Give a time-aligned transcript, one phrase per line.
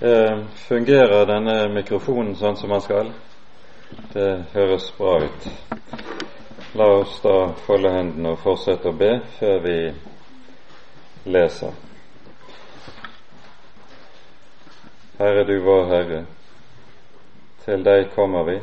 [0.00, 3.06] Eh, fungerer denne mikrofonen sånn som den skal?
[4.12, 5.46] Det høres bra ut.
[6.76, 9.76] La oss da folde hendene og fortsette å be før vi
[11.32, 11.72] leser.
[15.16, 16.20] Herre, du vår Herre,
[17.64, 18.58] til deg kommer vi,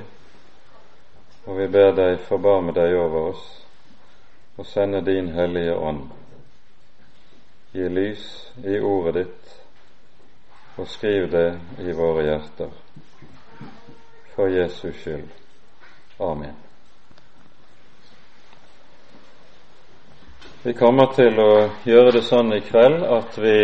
[1.47, 3.49] og vi ber deg forbarme deg over oss
[4.61, 6.05] og sende din Hellige Ånd.
[7.73, 8.29] Gi lys
[8.69, 9.62] i ordet ditt
[10.77, 11.47] og skriv det
[11.79, 12.69] i våre hjerter.
[14.35, 15.29] For Jesus skyld.
[16.19, 16.55] Amen.
[20.63, 21.51] Vi kommer til å
[21.85, 23.57] gjøre det sånn i kveld at vi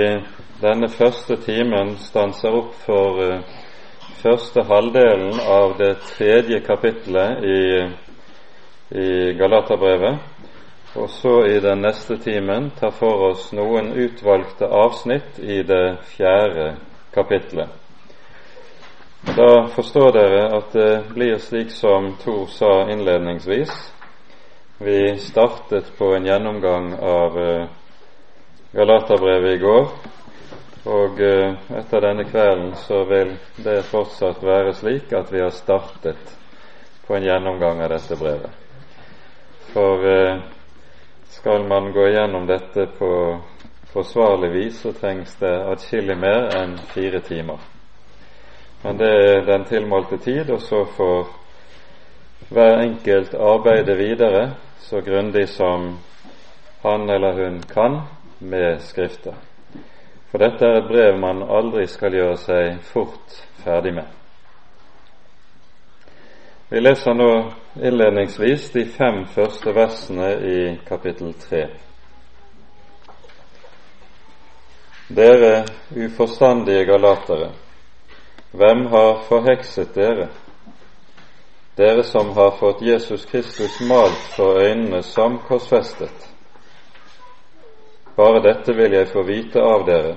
[0.59, 3.59] denne første timen stanser opp for uh,
[4.19, 7.61] første halvdelen av det tredje kapittelet i,
[8.99, 9.07] i
[9.39, 10.19] Galaterbrevet,
[10.99, 15.85] og så i den neste timen tar for oss noen utvalgte avsnitt i det
[16.17, 16.73] fjerde
[17.13, 17.69] kapitlet.
[19.35, 23.71] Da forstår dere at det blir slik som Thor sa innledningsvis.
[24.77, 27.66] Vi startet på en gjennomgang av eh,
[28.71, 29.88] Galaterbrevet i går,
[30.85, 36.31] og eh, etter denne kvelden så vil det fortsatt være slik at vi har startet
[37.07, 38.55] på en gjennomgang av dette brevet.
[39.73, 40.39] For eh,
[41.35, 43.11] skal man gå gjennom dette på
[44.00, 47.59] forsvarlig vis så trengs det atskillig mer enn fire timer.
[48.83, 51.28] Men det er den tilmålte tid, og så får
[52.50, 54.45] hver enkelt arbeide videre
[54.80, 55.97] så grundig som
[56.81, 58.00] han eller hun kan
[58.39, 59.36] med Skrifter.
[60.31, 64.08] For dette er et brev man aldri skal gjøre seg fort ferdig med.
[66.69, 67.30] Vi leser nå
[67.75, 71.66] innledningsvis de fem første versene i kapittel tre.
[75.09, 75.65] Dere
[75.95, 77.49] uforstandige galatere,
[78.52, 80.27] hvem har forhekset dere?
[81.77, 86.29] Dere som har fått Jesus Kristus malt for øynene som korsfestet.
[88.16, 90.16] Bare dette vil jeg få vite av dere.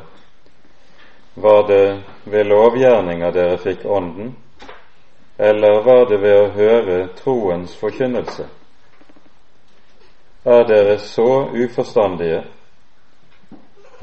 [1.34, 1.84] Var det
[2.24, 4.34] ved lovgjerninger dere fikk Ånden,
[5.38, 8.44] eller var det ved å høre troens forkynnelse?
[10.44, 12.42] Er dere så uforstandige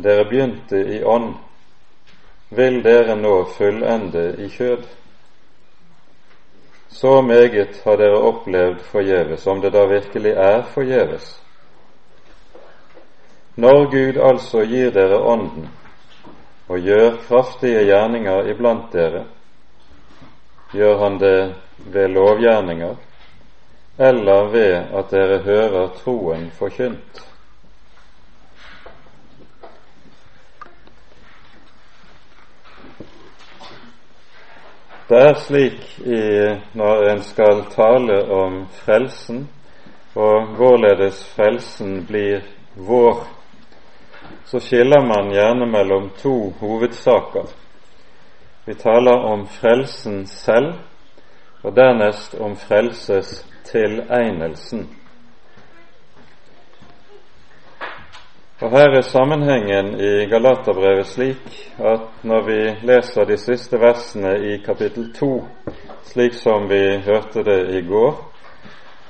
[0.03, 1.33] dere begynte i ånd,
[2.49, 4.85] vil dere nå fullende i kjød.
[6.89, 11.35] Så meget har dere opplevd forgjeves, om det da virkelig er forgjeves.
[13.55, 15.69] Når Gud altså gir dere Ånden
[16.69, 19.25] og gjør kraftige gjerninger iblant dere,
[20.73, 22.95] gjør Han det ved lovgjerninger
[23.99, 27.28] eller ved at dere hører troen forkynt?
[35.09, 36.19] Det er slik i,
[36.77, 39.47] når en skal tale om frelsen,
[40.13, 42.43] og hvorledes frelsen blir
[42.75, 43.23] vår,
[44.45, 47.49] så skiller man gjerne mellom to hovedsaker.
[48.65, 50.75] Vi taler om frelsen selv,
[51.63, 54.85] og dernest om frelses tilegnelsen.
[58.61, 64.57] Og Her er sammenhengen i Galaterbrevet slik at når vi leser de siste versene i
[64.65, 65.29] kapittel 2,
[66.03, 68.19] slik som vi hørte det i går,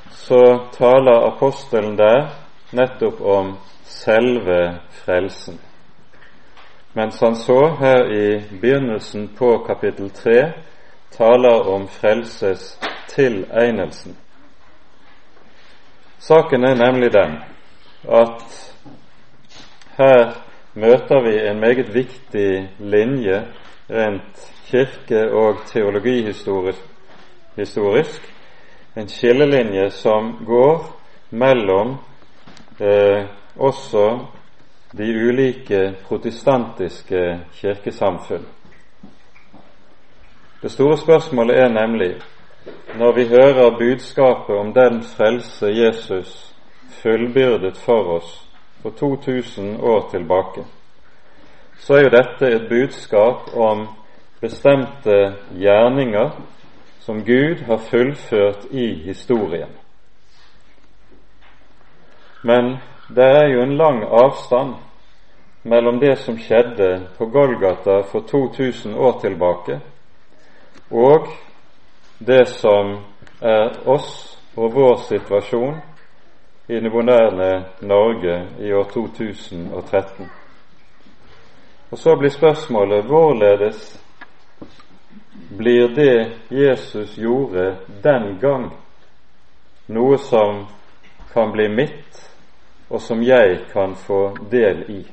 [0.09, 0.43] så
[0.77, 2.29] taler apostelen der
[2.77, 5.57] nettopp om selve frelsen.
[6.93, 10.53] Mens han så her i begynnelsen på kapittel 3
[11.11, 14.17] taler om frelses tilegnelsen.
[16.19, 17.39] Saken er nemlig den
[18.05, 18.68] at
[19.99, 20.31] her
[20.73, 23.47] møter vi en meget viktig linje
[23.89, 28.33] rent kirke- og teologihistorisk.
[28.97, 30.99] En skillelinje som går
[31.29, 31.97] mellom
[32.81, 34.19] eh, også
[34.97, 38.45] de ulike protestantiske kirkesamfunn.
[40.61, 42.15] Det store spørsmålet er nemlig,
[42.97, 46.55] når vi hører budskapet om den frelse Jesus
[46.89, 48.48] fullbyrdet for oss
[48.81, 50.63] for 2000 år tilbake,
[51.79, 53.87] så er jo dette et budskap om
[54.41, 56.31] bestemte gjerninger
[56.99, 59.69] som Gud har fullført i historien.
[62.43, 62.77] Men
[63.15, 64.75] det er jo en lang avstand
[65.63, 69.79] mellom det som skjedde på Golgata for 2000 år tilbake,
[70.91, 71.27] og
[72.19, 72.97] det som
[73.41, 75.81] er oss og vår situasjon
[76.69, 80.29] i det moderne Norge i år 2013.
[81.89, 84.05] Og Så blir spørsmålet hvorledes
[85.57, 88.73] blir det Jesus gjorde den gang,
[89.87, 90.67] noe som
[91.33, 92.29] kan bli mitt,
[92.89, 95.07] og som jeg kan få del i.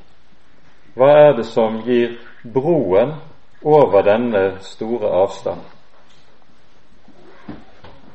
[0.93, 2.19] Hva er det som gir
[2.53, 3.15] broen
[3.63, 5.61] over denne store avstand?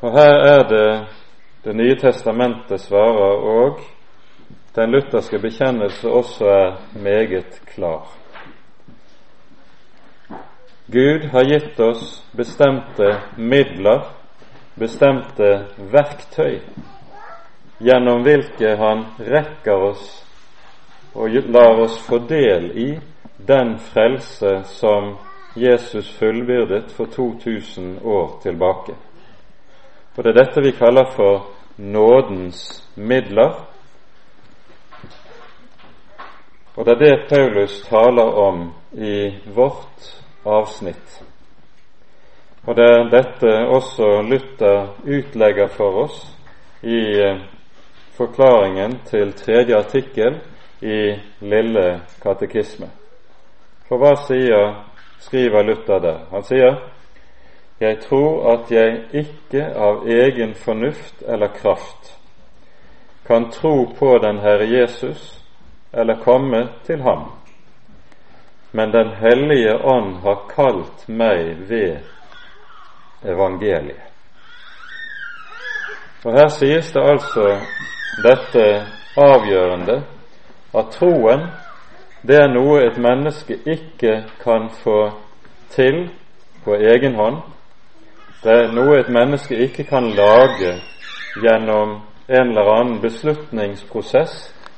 [0.01, 0.87] Og her er det
[1.63, 3.81] Det nye testamentet svarer, og
[4.75, 8.09] den lutherske bekjennelse også er meget klar.
[10.93, 14.09] Gud har gitt oss bestemte midler,
[14.75, 15.53] bestemte
[15.93, 16.59] verktøy,
[17.79, 20.11] gjennom hvilke Han rekker oss
[21.15, 22.89] og lar oss få del i
[23.39, 25.15] den frelse som
[25.57, 28.99] Jesus fullbyrdet for 2000 år tilbake.
[30.17, 33.69] Og Det er dette vi kaller for nådens midler.
[36.77, 41.23] Og det er det Paulus taler om i vårt avsnitt.
[42.67, 46.37] Og det er dette også Luther utlegger for oss
[46.83, 47.41] i eh,
[48.15, 50.41] forklaringen til tredje artikkel
[50.81, 52.87] i Lille katekisme.
[53.89, 54.77] For hva sier,
[55.21, 56.19] skriver Luther der?
[56.31, 56.92] Han sier
[57.83, 62.13] jeg tror at jeg ikke av egen fornuft eller kraft
[63.27, 65.41] kan tro på den Herre Jesus
[65.93, 67.25] eller komme til ham,
[68.73, 71.99] men Den hellige ånd har kalt meg ved
[73.25, 74.03] evangeliet.
[76.25, 77.59] Og Her sies det altså
[78.23, 78.65] dette
[79.17, 80.03] avgjørende
[80.75, 81.47] at troen
[82.23, 85.11] det er noe et menneske ikke kan få
[85.71, 86.05] til
[86.65, 87.41] på egen hånd.
[88.43, 90.73] Det er noe et menneske ikke kan lage
[91.39, 94.33] gjennom en eller annen beslutningsprosess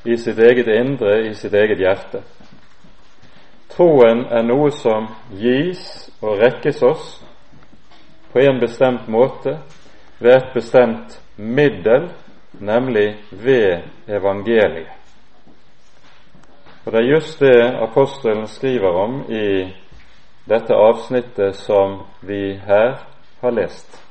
[0.04, 2.20] i sitt eget indre, i sitt eget hjerte.
[3.72, 5.06] Troen er noe som
[5.40, 7.06] gis og rekkes oss
[8.34, 9.56] på en bestemt måte
[10.20, 12.10] ved et bestemt middel,
[12.60, 14.92] nemlig ved evangeliet.
[16.84, 19.72] Og Det er just det apostelen skriver om i
[20.48, 23.13] dette avsnittet som vi her
[23.44, 24.02] har lest.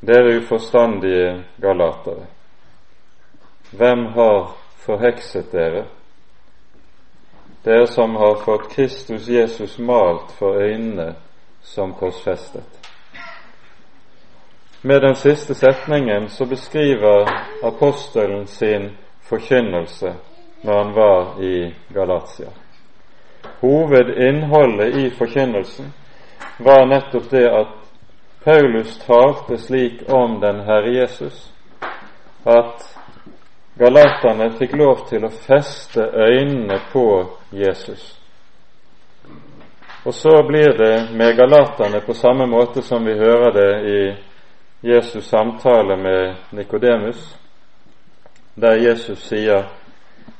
[0.00, 2.26] Dere uforstandige galatere,
[3.70, 5.84] hvem har forhekset dere?
[7.64, 11.14] Dere som har fått Kristus Jesus malt for øynene
[11.62, 12.90] som korsfestet.
[14.82, 17.30] Med den siste setningen så beskriver
[17.62, 18.90] apostelen sin
[19.22, 20.14] forkynnelse
[20.62, 22.50] når han var i Galatia.
[23.60, 25.92] Hovedinnholdet i forkynnelsen
[26.58, 27.83] var nettopp det at
[28.44, 31.52] Paulus talte slik om den Herre Jesus
[32.44, 32.82] at
[33.74, 37.06] galaterne fikk lov til å feste øynene på
[37.56, 38.02] Jesus.
[40.04, 44.00] Og så blir det med galaterne på samme måte som vi hører det i
[44.92, 47.38] Jesus' samtale med Nikodemus,
[48.54, 49.64] der Jesus sier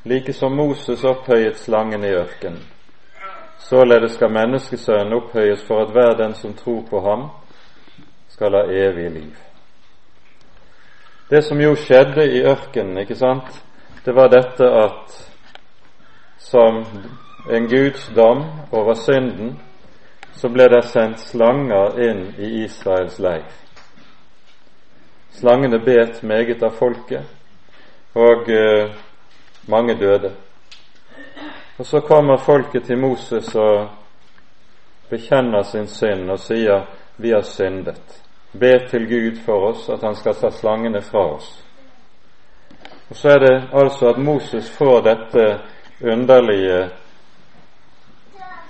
[0.04, 2.60] like som Moses opphøyet slangen i ørkenen.
[3.58, 7.24] Således skal menneskesønnen opphøyes for at hver den som tror på ham,
[8.34, 9.34] skal ha evig liv.
[11.30, 13.62] Det som jo skjedde i ørkenen, ikke sant,
[14.04, 15.14] det var dette at
[16.38, 16.82] som
[17.50, 18.42] en Guds dom
[18.72, 19.54] over synden,
[20.34, 23.46] så ble det sendt slanger inn i Israels leir.
[25.38, 27.22] Slangene bet meget av folket,
[28.14, 28.90] og eh,
[29.70, 30.32] mange døde.
[31.78, 33.88] Og så kommer folket til Moses og
[35.10, 38.23] bekjenner sin synd og sier vi har syndet.
[38.60, 41.64] Be til Gud for oss at han skal ta slangene fra oss.
[43.10, 45.60] Og Så er det altså at Moses får dette
[46.02, 46.90] underlige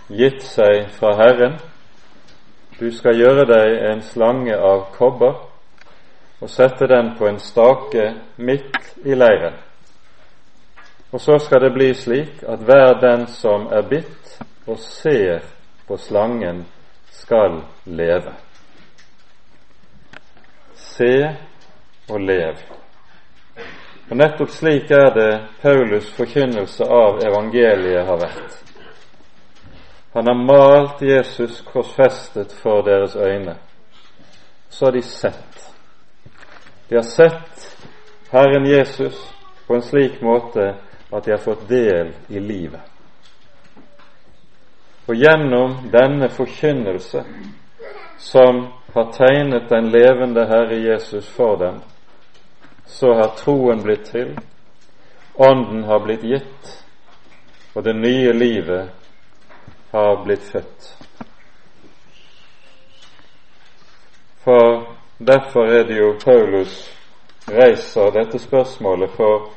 [0.08, 1.58] gitt seg fra Herren.
[2.80, 5.36] Du skal gjøre deg en slange av kobber
[6.40, 9.54] og sette den på en stake midt i leiren.
[11.12, 14.34] Og så skal det bli slik at hver den som er bitt
[14.66, 15.44] og ser
[15.86, 16.64] på slangen,
[17.10, 18.32] skal leve.
[20.96, 21.36] Se
[22.10, 22.60] og lev.
[24.10, 25.30] Og Nettopp slik er det
[25.62, 28.58] Paulus' forkynnelse av evangeliet har vært.
[30.14, 33.56] Han har malt Jesus korsfestet for deres øyne.
[34.70, 35.72] Så har de sett.
[36.88, 37.76] De har sett
[38.30, 39.34] Herren Jesus
[39.66, 40.74] på en slik måte
[41.10, 42.80] at de har fått del i livet.
[45.08, 47.24] Og gjennom denne forkynnelse,
[48.18, 51.80] som har tegnet den levende Herre Jesus for dem,
[52.86, 54.36] så har troen blitt til,
[55.34, 56.84] Ånden har blitt gitt,
[57.74, 58.90] og det nye livet
[59.90, 60.92] har blitt født.
[64.44, 64.84] For
[65.18, 66.90] derfor er det jo Paulus
[67.50, 69.48] reiser dette spørsmålet for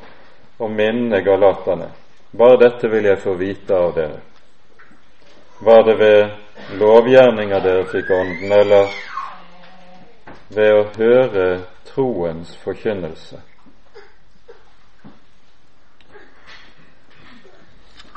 [0.58, 1.92] å minne galaterne.
[2.34, 4.18] Bare dette vil jeg få vite av dere.
[5.62, 8.98] Var det ved lovgjerninger dere fikk Ånden, eller
[10.48, 11.46] ved å høre
[11.84, 13.40] troens forkynnelse?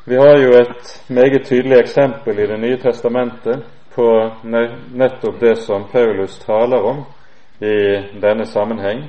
[0.06, 3.64] Vi har jo et meget tydelig eksempel i Det nye testamentet
[3.96, 4.08] på
[4.92, 7.04] nettopp det som Paulus taler om
[7.60, 9.04] i denne sammenheng,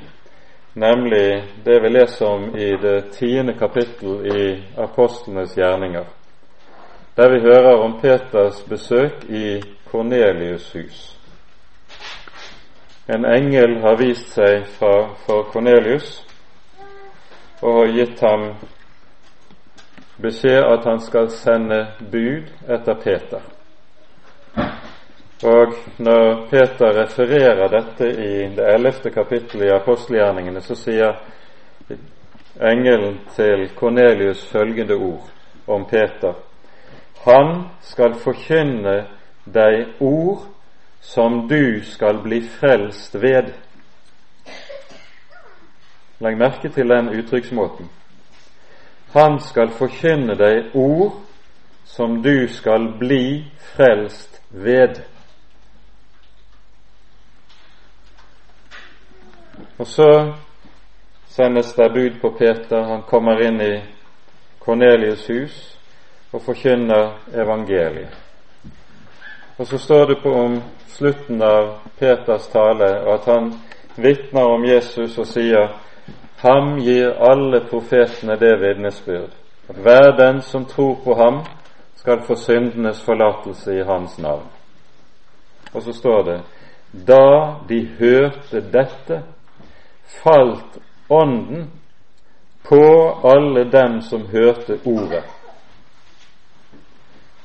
[0.74, 6.04] nemlig det vi leser om i det tiende kapittel i apostlenes gjerninger,
[7.16, 11.21] der vi hører om Peters besøk i Kornelius' hus.
[13.06, 16.20] En engel har vist seg for Kornelius
[17.62, 18.44] og har gitt ham
[20.22, 21.80] beskjed at han skal sende
[22.12, 23.42] bud etter Peter.
[25.42, 31.18] Og når Peter refererer dette i det ellevte kapittelet i apostelgjerningene, så sier
[32.62, 35.26] engelen til Kornelius følgende ord
[35.66, 36.38] om Peter.
[37.26, 38.96] Han skal forkynne
[39.50, 40.46] deg ord
[41.02, 43.52] som du skal bli frelst ved.
[46.22, 47.90] Legg merke til den uttrykksmåten.
[49.12, 51.18] Han skal forkynne deg ord
[51.84, 55.02] som du skal bli frelst ved.
[59.78, 60.34] Og så
[61.28, 62.84] sendes det bud på Peter.
[62.84, 63.74] Han kommer inn i
[64.62, 65.78] Kornelius' hus
[66.32, 68.21] og forkynner evangeliet.
[69.58, 73.52] Og så står det på om slutten av Peters tale at han
[73.96, 75.74] vitner om Jesus og sier
[76.42, 79.30] Ham gir alle profetene det vitnesbyrd,
[79.68, 81.44] hver den som tror på ham,
[81.96, 84.48] skal få syndenes forlatelse i hans navn.
[85.74, 86.40] Og så står det
[86.92, 89.22] da de hørte dette,
[90.22, 90.80] falt
[91.10, 91.70] Ånden
[92.64, 92.82] på
[93.24, 95.24] alle dem som hørte Ordet.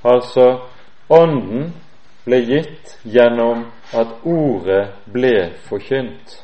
[0.04, 0.60] Altså,
[1.10, 1.74] Ånden
[2.28, 3.64] ble gitt gjennom
[3.96, 5.36] at Ordet ble
[5.70, 6.36] forkynt.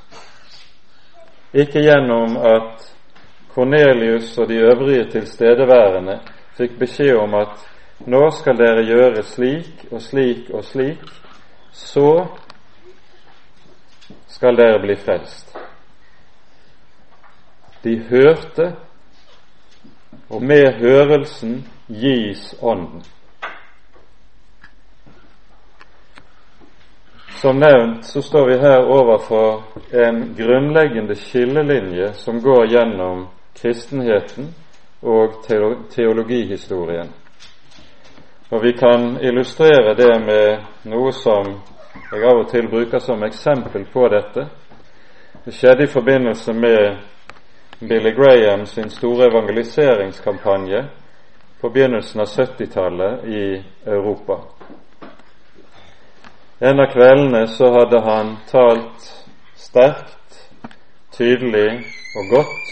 [1.54, 2.86] Ikke gjennom at
[3.54, 6.22] Kornelius og de øvrige tilstedeværende
[6.58, 7.68] fikk beskjed om at
[8.10, 11.04] nå skal dere gjøre slik og slik og slik,
[11.72, 12.26] så
[14.28, 15.52] skal dere bli frelst.
[17.84, 18.72] De hørte,
[20.30, 23.04] og med hørelsen gis Ånden.
[27.42, 33.28] Som nevnt så står vi her overfor en grunnleggende skillelinje som går gjennom
[33.62, 34.54] kristenheten
[35.02, 35.44] og
[35.96, 37.10] teologihistorien.
[38.50, 41.48] Og Vi kan illustrere det med noe som
[42.12, 44.48] jeg av og til bruker som eksempel på dette.
[45.46, 46.98] Det skjedde i forbindelse med
[47.80, 50.84] Billy Graham sin store evangeliseringskampanje
[51.62, 54.40] på begynnelsen av 70-tallet i Europa.
[56.64, 59.08] En av kveldene så hadde han talt
[59.60, 60.36] sterkt,
[61.12, 61.82] tydelig
[62.16, 62.70] og godt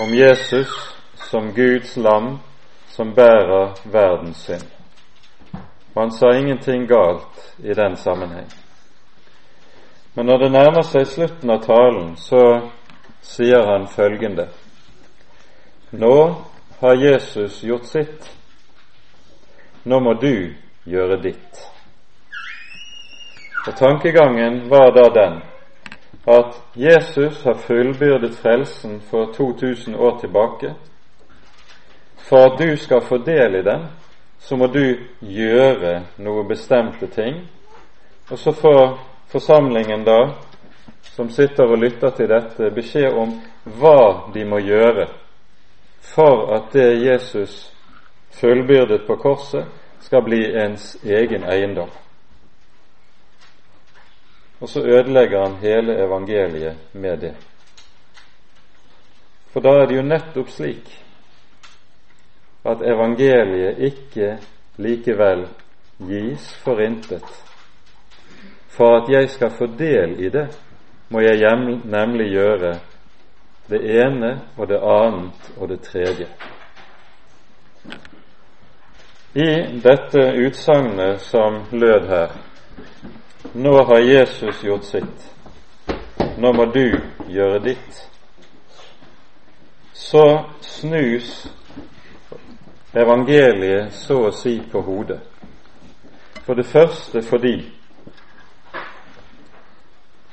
[0.00, 0.70] om Jesus
[1.26, 2.38] som Guds lam
[2.88, 4.64] som bærer verdens synd.
[5.94, 8.48] Og han sa ingenting galt i den sammenheng.
[10.14, 12.70] Men når det nærmer seg slutten av talen, så
[13.20, 14.48] sier han følgende
[15.92, 16.16] Nå
[16.80, 18.32] har Jesus gjort sitt.
[19.84, 20.54] Nå må du
[20.88, 21.73] gjøre ditt.
[23.66, 25.42] Og Tankegangen var da den
[26.26, 30.74] at Jesus har fullbyrdet frelsen for 2000 år tilbake.
[32.16, 33.86] For at du skal få del i den,
[34.38, 37.36] så må du gjøre noe bestemte ting.
[38.30, 40.20] Og så får forsamlingen da,
[41.02, 45.08] som sitter og lytter til dette, beskjed om hva de må gjøre
[46.00, 47.72] for at det Jesus
[48.30, 49.64] fullbyrdet på korset,
[50.00, 52.03] skal bli ens egen eiendom
[54.64, 57.34] og så ødelegger han hele evangeliet med det.
[59.52, 60.86] For da er det jo nettopp slik
[62.64, 64.38] at evangeliet ikke
[64.76, 65.42] likevel
[66.08, 67.26] gis for intet.
[68.72, 70.46] For at jeg skal få del i det,
[71.08, 71.52] må jeg
[71.84, 72.72] nemlig gjøre
[73.68, 76.30] det ene og det annet og det tredje.
[79.34, 79.50] I
[79.84, 82.32] dette utsagnet som lød her,
[83.52, 85.34] nå har Jesus gjort sitt.
[86.38, 88.08] Nå må du gjøre ditt.
[89.92, 91.46] Så snus
[92.92, 95.20] evangeliet så å si på hodet.
[96.44, 97.56] For det første fordi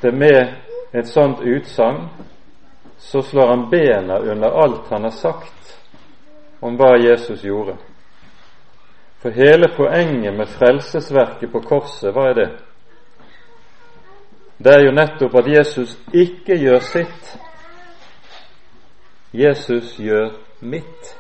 [0.02, 0.56] det med
[0.94, 2.10] et sånt utsagn,
[2.98, 5.78] så slår han bena under alt han har sagt
[6.60, 7.78] om hva Jesus gjorde.
[9.22, 12.50] For hele poenget med frelsesverket på korset, hva er det?
[14.64, 17.38] Det er jo nettopp at Jesus ikke gjør sitt.
[19.34, 21.16] Jesus gjør mitt.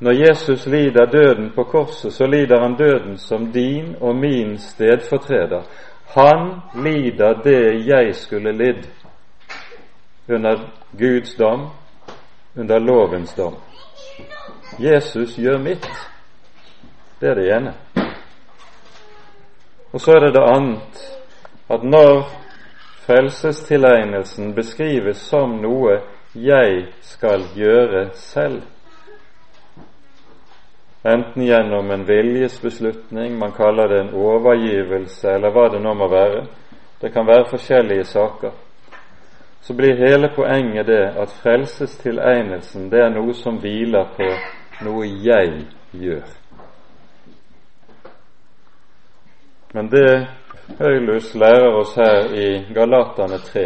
[0.00, 5.62] Når Jesus lider døden på korset, så lider han døden som din og min stedfortreder.
[6.06, 8.86] Han lider det jeg skulle lidd
[10.28, 10.56] under
[10.98, 11.68] Guds dom,
[12.56, 13.54] under lovens dom.
[14.78, 15.90] Jesus gjør mitt.
[17.20, 17.74] Det er det ene.
[19.92, 21.17] Og så er det det annet
[21.68, 22.28] at når
[23.06, 26.00] frelsestilegnelsen beskrives som noe
[26.34, 28.62] jeg skal gjøre selv,
[31.04, 36.46] enten gjennom en viljesbeslutning, man kaller det en overgivelse, eller hva det nå må være,
[37.00, 38.50] det kan være forskjellige saker,
[39.60, 44.28] så blir hele poenget det at frelsestilegnelsen det er noe som hviler på
[44.84, 46.28] noe jeg gjør.
[49.74, 50.26] Men det
[50.76, 53.62] Høylus lærer oss her i Galatane 3,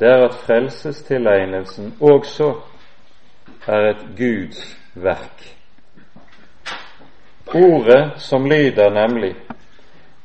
[0.00, 2.52] det er at frelsestilegnelsen også
[3.66, 4.60] er et Guds
[4.94, 5.56] verk.
[7.54, 9.34] Ordet som lyder nemlig,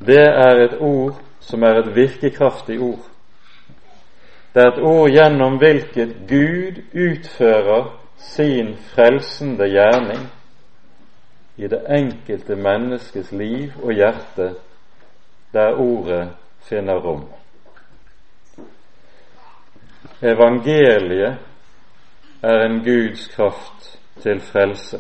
[0.06, 3.06] det er et ord som er et virkekraftig ord.
[4.54, 10.30] Det er et ord gjennom hvilket Gud utfører sin frelsende gjerning
[11.58, 14.54] i det enkelte menneskes liv og hjerte,
[15.56, 16.30] der ordet
[16.68, 17.26] finner rom.
[20.22, 21.38] Evangeliet
[22.44, 25.00] er en Guds kraft til frelse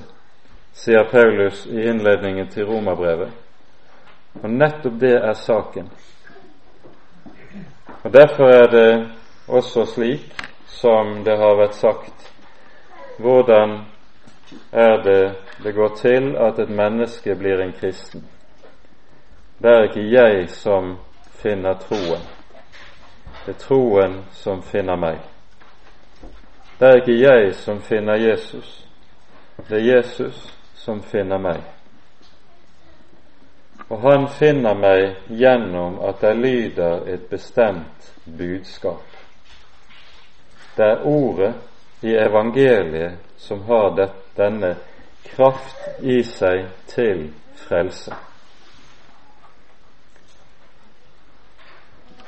[0.75, 3.31] sier Paulus i innledningen til romerbrevet.
[4.43, 5.89] Og nettopp det er saken.
[8.03, 9.09] Og Derfor er det
[9.47, 10.33] også slik,
[10.67, 12.31] som det har vært sagt,
[13.19, 13.79] hvordan
[14.71, 18.25] er det det går til at et menneske blir en kristen.
[19.57, 20.97] Det er ikke jeg som
[21.29, 22.25] finner troen.
[23.45, 25.21] Det er troen som finner meg.
[26.79, 28.85] Det er ikke jeg som finner Jesus.
[29.69, 30.41] Det er Jesus
[30.75, 31.61] som finner meg.
[33.89, 39.05] Og han finner meg gjennom at det lyder et bestemt budskap.
[40.75, 41.53] Det er ordet
[42.01, 43.95] i evangeliet som har
[44.35, 44.75] denne
[45.23, 48.15] kraft i seg til frelse.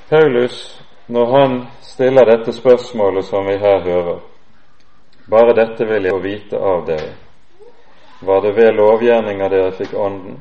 [0.09, 4.19] Paulus, når han stiller dette spørsmålet som vi her hører,
[5.29, 7.09] bare dette vil jeg få vite av dere.
[8.21, 10.39] Var det ved lovgjerninga dere fikk Ånden,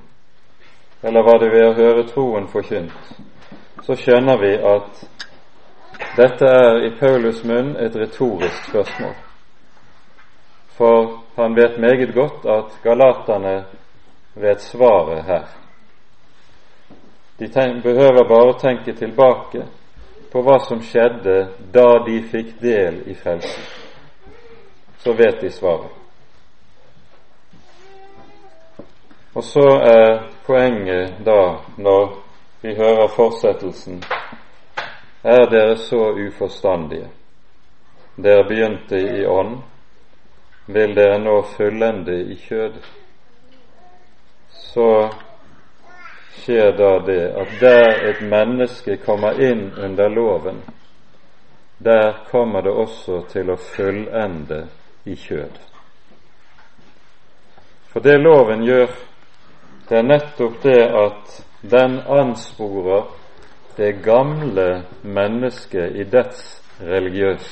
[1.02, 3.10] eller var det ved å høre troen forkynt?
[3.82, 5.02] Så skjønner vi at
[6.16, 9.14] dette er i Paulus munn et retorisk spørsmål.
[10.78, 13.64] For han vet meget godt at galaterne
[14.34, 15.65] vet svaret her.
[17.38, 19.66] De behøver bare tenke tilbake
[20.32, 21.36] på hva som skjedde
[21.72, 23.64] da de fikk del i frelsen.
[24.98, 25.92] Så vet de svaret.
[29.36, 32.14] Og så er poenget da, når
[32.62, 34.02] vi hører fortsettelsen,
[35.22, 37.10] er dere så uforstandige.
[38.16, 39.58] Dere begynte i ånd,
[40.66, 42.80] vil dere nå fullende i kjød.
[44.50, 44.88] Så
[46.42, 50.62] skjer da det at der et menneske kommer inn under loven,
[51.78, 54.66] der kommer det også til å fullende
[55.04, 55.58] i kjød.
[57.92, 58.90] For det loven gjør,
[59.88, 61.36] det er nettopp det at
[61.70, 63.06] den ansporer
[63.76, 67.46] det gamle mennesket i dets religiøs,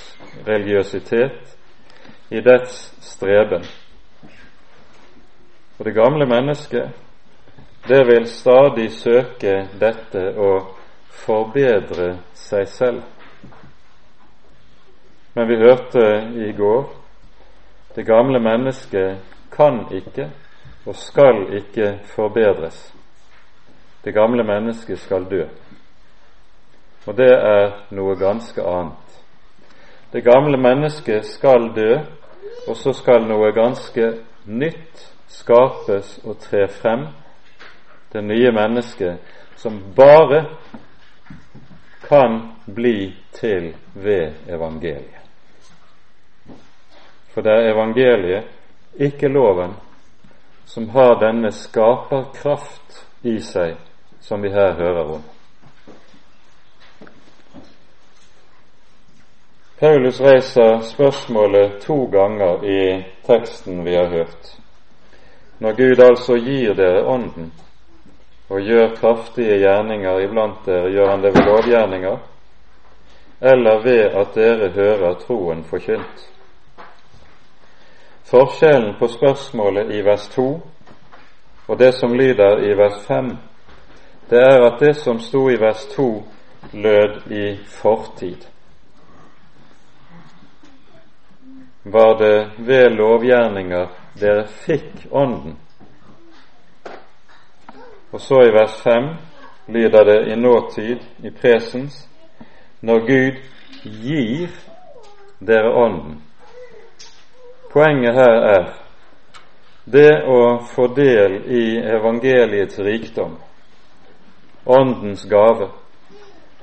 [0.46, 1.56] religiøsitet,
[2.30, 3.64] i dets streben.
[5.78, 6.90] Og det gamle mennesket,
[7.88, 10.52] det vil stadig søke dette å
[11.24, 13.02] forbedre seg selv.
[15.34, 16.04] Men vi hørte
[16.46, 16.84] i går
[17.94, 19.18] det gamle mennesket
[19.52, 20.30] kan ikke
[20.86, 22.92] og skal ikke forbedres.
[24.04, 25.44] Det gamle mennesket skal dø.
[27.06, 29.20] Og det er noe ganske annet.
[30.12, 31.98] Det gamle mennesket skal dø,
[32.68, 34.12] og så skal noe ganske
[34.46, 37.06] nytt skapes og tre frem
[38.14, 39.18] det nye mennesket
[39.56, 40.44] som bare
[42.08, 45.24] kan bli til ved evangeliet.
[47.34, 48.44] For det er evangeliet,
[48.94, 49.74] ikke loven,
[50.64, 53.74] som har denne skaperkraft i seg
[54.20, 55.26] som vi her hører om.
[59.78, 64.54] Paulus reiser spørsmålet to ganger i teksten vi har hørt.
[65.58, 67.52] Når Gud altså gir dere Ånden,
[68.48, 72.16] og gjør kraftige gjerninger iblant dere, gjør han det ved lovgjerninger,
[73.40, 76.28] eller ved at dere hører troen forkynt.
[78.24, 80.60] Forskjellen på spørsmålet i vers 2
[81.68, 83.36] og det som lyder i vers 5,
[84.30, 86.24] det er at det som sto i vers 2,
[86.72, 88.36] lød i fortid.
[91.84, 93.86] Var det ved lovgjerninger
[94.20, 95.58] dere fikk Ånden?
[98.14, 99.08] Og så i vers 5
[99.68, 102.08] lyder det i nåtid, i presens,
[102.80, 103.38] når Gud
[103.82, 104.48] gir
[105.46, 106.22] dere Ånden.
[107.72, 108.68] Poenget her er
[109.84, 111.64] det å få del i
[111.96, 113.34] evangeliets rikdom,
[114.66, 115.68] Åndens gave.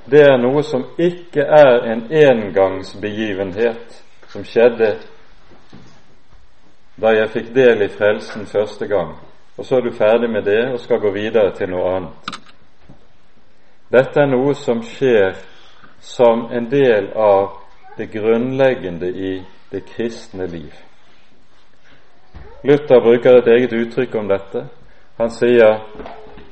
[0.05, 3.99] Det er noe som ikke er en engangsbegivenhet
[4.31, 4.93] som skjedde
[6.95, 9.11] da jeg fikk del i frelsen første gang,
[9.61, 12.29] og så er du ferdig med det og skal gå videre til noe annet.
[13.93, 15.35] Dette er noe som skjer
[16.01, 17.59] som en del av
[17.97, 19.35] det grunnleggende i
[19.69, 20.73] det kristne liv.
[22.63, 24.65] Luther bruker et eget uttrykk om dette.
[25.21, 25.77] Han sier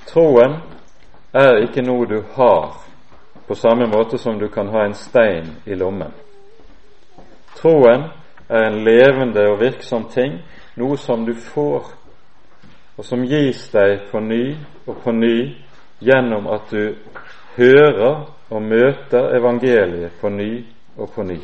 [0.05, 0.59] troen
[1.33, 2.75] er ikke noe du har,
[3.47, 6.13] på samme måte som du kan ha en stein i lommen.
[7.57, 8.11] Troen
[8.49, 10.43] er en levende og virksom ting,
[10.77, 11.97] noe som du får,
[12.99, 15.35] og som gis deg på ny og på ny
[16.03, 16.97] gjennom at du
[17.55, 20.49] hører og møter evangeliet på ny
[20.97, 21.37] og på ny.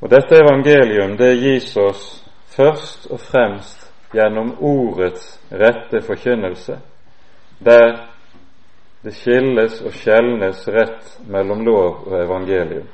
[0.00, 2.04] Og Dette evangelium det gis oss
[2.52, 6.76] først og fremst gjennom ordets rette forkynnelse,
[7.64, 8.00] der
[9.00, 12.88] det skilles og skjelnes rett mellom lov og evangelium.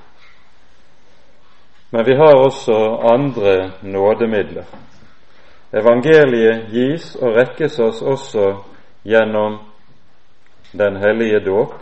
[1.91, 2.77] Men vi har også
[3.15, 4.67] andre nådemidler.
[5.73, 8.47] Evangeliet gis og rekkes oss også
[9.03, 9.59] gjennom
[10.73, 11.75] Den hellige dåp.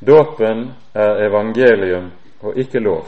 [0.00, 2.10] Dåpen er evangelium
[2.42, 3.06] og ikke lov.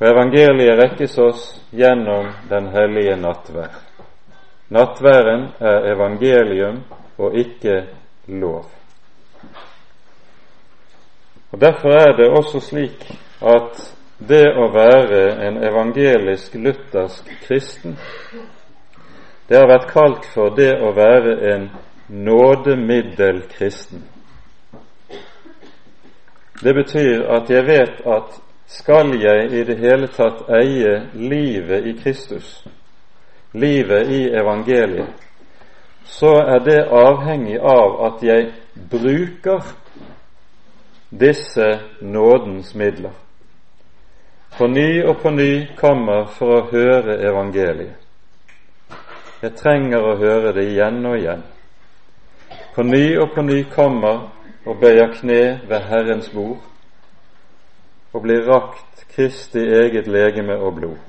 [0.00, 3.74] Og evangeliet rekkes oss gjennom Den hellige nattvær.
[4.68, 6.82] Nattværen er evangelium
[7.18, 7.86] og ikke
[8.26, 8.66] lov.
[11.52, 13.10] Og Derfor er det også slik
[13.42, 13.96] at
[14.28, 17.96] det å være en evangelisk luthersk kristen,
[19.48, 21.66] det har vært kalt for det å være en
[22.08, 24.04] nådemiddelkristen.
[26.62, 28.38] Det betyr at jeg vet at
[28.70, 32.62] skal jeg i det hele tatt eie livet i Kristus,
[33.52, 35.10] livet i evangeliet,
[36.04, 38.52] så er det avhengig av at jeg
[38.90, 39.66] bruker
[41.10, 41.68] disse
[42.00, 43.12] nådens midler
[44.58, 47.96] på ny og på ny kommer for å høre evangeliet.
[49.42, 51.42] Jeg trenger å høre det igjen og igjen.
[52.74, 54.28] På ny og på ny kommer
[54.64, 56.60] og bøyer kne ved Herrens bord
[58.12, 61.00] og blir rakt Kristi eget legeme og blod.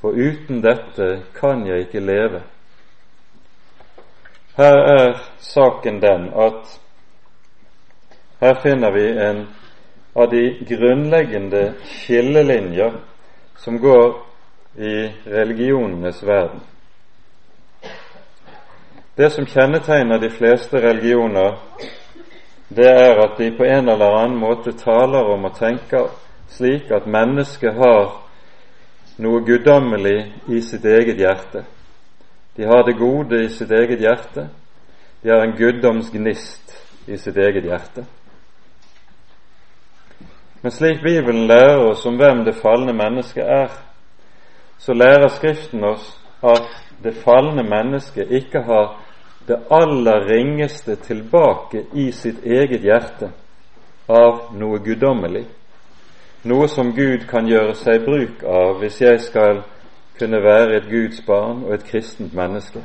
[0.00, 2.42] For uten dette kan jeg ikke leve.
[4.56, 6.80] Her er saken den at
[8.40, 9.46] her finner vi en
[10.16, 12.92] av de grunnleggende skillelinjer
[13.56, 14.14] som går
[14.76, 16.60] i religionenes verden.
[19.16, 21.58] Det som kjennetegner de fleste religioner,
[22.68, 26.08] det er at de på en eller annen måte taler om og tenker
[26.48, 28.16] slik at mennesket har
[29.20, 31.64] noe guddommelig i sitt eget hjerte.
[32.56, 34.48] De har det gode i sitt eget hjerte.
[35.22, 36.76] De har en guddomsgnist
[37.06, 38.04] i sitt eget hjerte.
[40.66, 43.68] Men slik Bibelen lærer oss om hvem det falne mennesket er,
[44.78, 46.08] så lærer Skriften oss
[46.42, 46.64] at
[47.04, 48.96] det falne mennesket ikke har
[49.48, 53.28] det aller ringeste tilbake i sitt eget hjerte
[54.08, 55.44] av noe guddommelig,
[56.50, 59.60] noe som Gud kan gjøre seg bruk av hvis jeg skal
[60.18, 62.82] kunne være et Guds barn og et kristent menneske.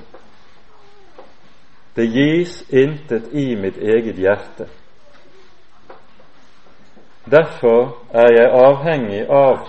[1.97, 4.69] Det gis intet i mitt eget hjerte
[7.25, 9.67] Derfor er jeg avhengig av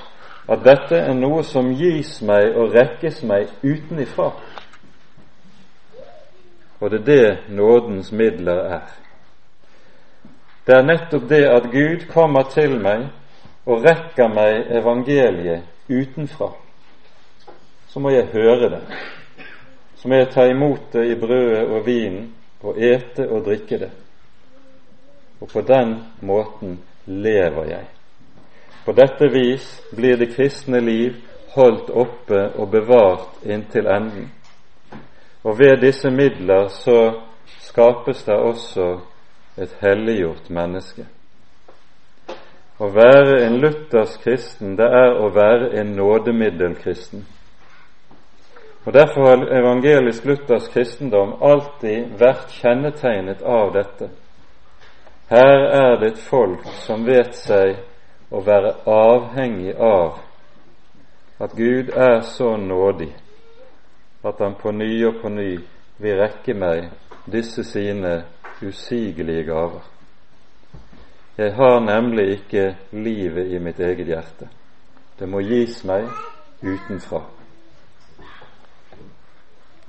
[0.49, 4.33] at dette er noe som gis meg og rekkes meg utenifra.
[6.81, 8.87] Og det er det nådens midler er.
[10.67, 13.09] Det er nettopp det at Gud kommer til meg
[13.67, 16.53] og rekker meg evangeliet utenfra.
[17.88, 18.83] Så må jeg høre det.
[19.97, 23.91] Så må jeg ta imot det i brødet og vinen og ete og drikke det.
[25.41, 27.87] og på den måten lever jeg.
[28.85, 31.17] På dette vis blir det kristne liv
[31.55, 34.31] holdt oppe og bevart inntil enden.
[35.45, 37.12] Og ved disse midler så
[37.61, 39.01] skapes det også
[39.59, 41.07] et helliggjort menneske.
[42.83, 47.27] Å være en luthersk kristen, det er å være en nådemiddelkristen.
[48.85, 54.09] Og Derfor har evangelisk luthersk kristendom alltid vært kjennetegnet av dette.
[55.33, 57.79] Her er det et folk som vet seg
[58.29, 60.18] å være avhengig av
[61.40, 63.09] at Gud er så nådig
[64.29, 65.55] at Han på ny og på ny
[66.05, 66.90] vil rekke meg
[67.25, 68.12] disse sine
[68.61, 69.81] usigelige gaver.
[71.38, 74.51] Jeg har nemlig ikke livet i mitt eget hjerte.
[75.18, 76.12] Det må gis meg
[76.61, 77.23] utenfra.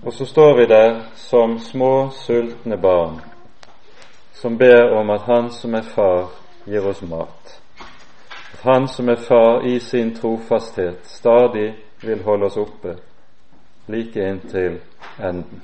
[0.06, 3.20] Og så står vi der som små, sultne barn
[4.34, 6.30] som ber om at Han som er far,
[6.66, 7.60] gir oss mat.
[8.54, 12.98] At Han som er far i sin trofasthet stadig vil holde oss oppe,
[13.88, 14.80] like inntil
[15.20, 15.62] enden.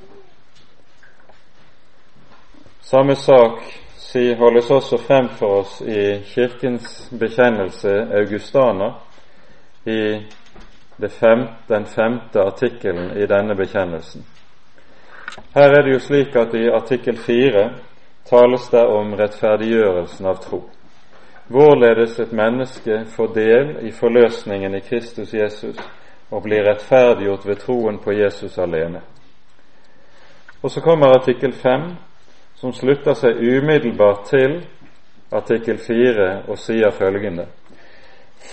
[2.81, 3.61] Samme sak
[4.37, 8.93] holdes også frem for oss i Kirkens bekjennelse Augustana
[9.85, 10.25] i
[11.09, 14.25] fem, den femte artikkelen i denne bekjennelsen.
[15.53, 17.69] Her er det jo slik at i artikkel fire
[18.29, 20.63] tales det om rettferdiggjørelsen av tro.
[21.49, 25.79] Hvorledes et menneske får del i forløsningen i Kristus Jesus
[26.29, 29.01] og blir rettferdiggjort ved troen på Jesus alene.
[30.61, 31.81] Og så kommer artikkel 5,
[32.55, 34.59] som slutter seg umiddelbart til
[35.31, 37.45] artikkel 4 og sier følgende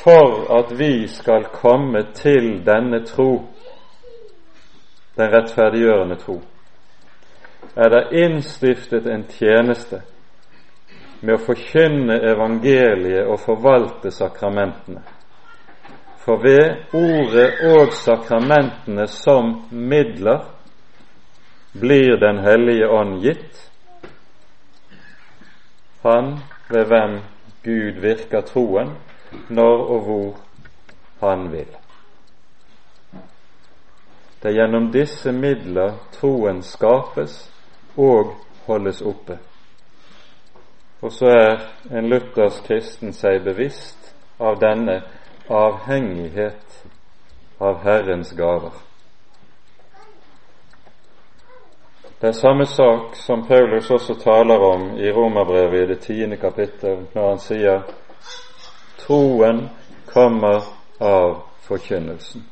[0.03, 3.43] For at vi skal komme til denne tro,
[5.17, 6.41] den rettferdiggjørende tro,
[7.75, 10.03] er det innstiftet en tjeneste
[11.21, 15.03] med å forkynne evangeliet og forvalte sakramentene.
[16.27, 20.45] For ved ordet og sakramentene som midler
[21.77, 23.71] blir Den hellige ånd gitt,
[26.03, 27.19] han ved hvem
[27.65, 28.95] Gud virker troen,
[29.49, 30.35] når og hvor
[31.21, 31.69] Han vil.
[34.43, 37.39] Det er gjennom disse midler troen skapes
[37.97, 38.35] og
[38.67, 39.39] holdes oppe.
[41.01, 41.61] Og så er
[41.99, 45.03] en luthersk kristen seg bevisst av denne
[45.49, 46.83] avhengighet
[47.61, 48.73] av Herrens gaver.
[52.21, 57.07] Det er samme sak som Paulus også taler om i Romerbrevet i det tiende kapittel,
[57.15, 57.83] når han sier
[58.99, 59.69] troen
[60.07, 60.65] kommer
[61.01, 62.47] av forkynnelsen.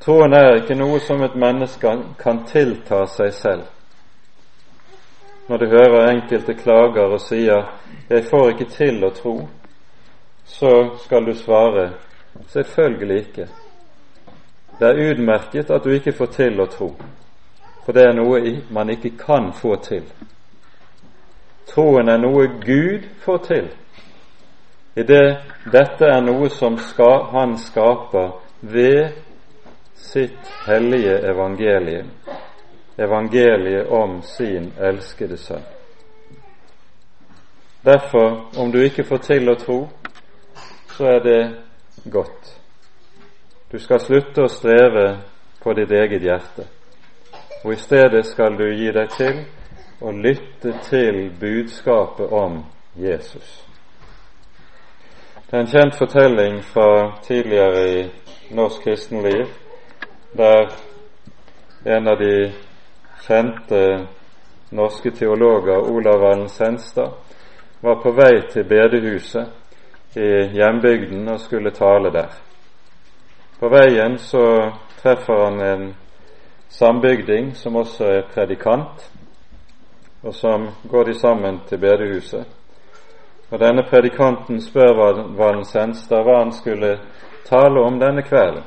[0.00, 3.66] Troen er ikke noe som et menneske kan tilta seg selv.
[5.48, 7.62] Når du hører enkelte klager og sier
[8.10, 9.48] 'jeg får ikke til å tro',
[10.44, 11.90] så skal du svare
[12.48, 13.48] 'selvfølgelig ikke'.
[14.80, 16.96] Det er utmerket at du ikke får til å tro
[17.90, 20.04] for det er noe man ikke kan få til.
[21.66, 23.64] Troen er noe Gud får til,
[24.94, 25.24] i det
[25.72, 29.10] dette er noe som skal, Han skaper ved
[29.94, 32.10] sitt hellige evangelium,
[33.00, 35.64] evangeliet om sin elskede sønn.
[37.84, 39.78] Derfor, om du ikke får til å tro,
[40.96, 41.40] så er det
[42.12, 42.52] godt.
[43.72, 45.06] Du skal slutte å streve
[45.62, 46.66] på ditt eget hjerte
[47.64, 49.40] og i stedet skal du gi deg til
[50.00, 52.62] å lytte til budskapet om
[52.96, 53.66] Jesus.
[55.50, 59.50] Det er en kjent fortelling fra tidligere i norsk kristenliv,
[60.32, 60.72] der
[61.84, 62.52] en av de
[63.26, 64.06] kjente
[64.70, 67.10] norske teologer, Olav Allen Senstad
[67.80, 72.30] var på vei til bedehuset i hjembygden og skulle tale der.
[73.60, 74.70] På veien så
[75.02, 75.94] treffer han en
[76.68, 79.10] sambygding som også er predikant,
[80.22, 82.44] og som går de sammen til bedehuset.
[83.50, 84.92] Og Denne predikanten spør
[85.36, 86.98] Valen Senstad hva han skulle
[87.44, 88.62] tale om denne kvelden.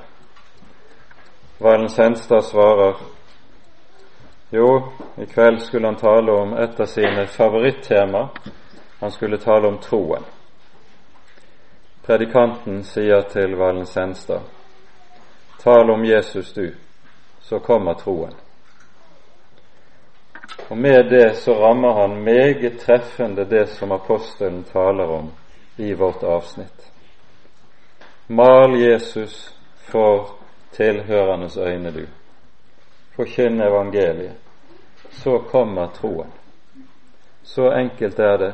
[1.60, 2.94] Valen Senstad svarer
[4.54, 4.84] jo,
[5.18, 8.30] i kveld skulle han tale om et av sine favorittema.
[9.00, 10.24] Han skulle tale om troen.
[12.06, 14.42] Predikanten sier til Valen Henstad,
[15.64, 16.74] tal om Jesus, du
[17.42, 18.34] så kommer troen.
[20.70, 25.32] Og med det så rammer han meget treffende det som apostelen taler om
[25.78, 26.92] i vårt avsnitt.
[28.28, 30.36] Mal Jesus for
[30.72, 32.06] tilhørendes øyne, du.
[33.16, 34.43] Forkynn evangeliet.
[35.14, 36.32] Så kommer troen.
[37.44, 38.54] Så enkelt er det,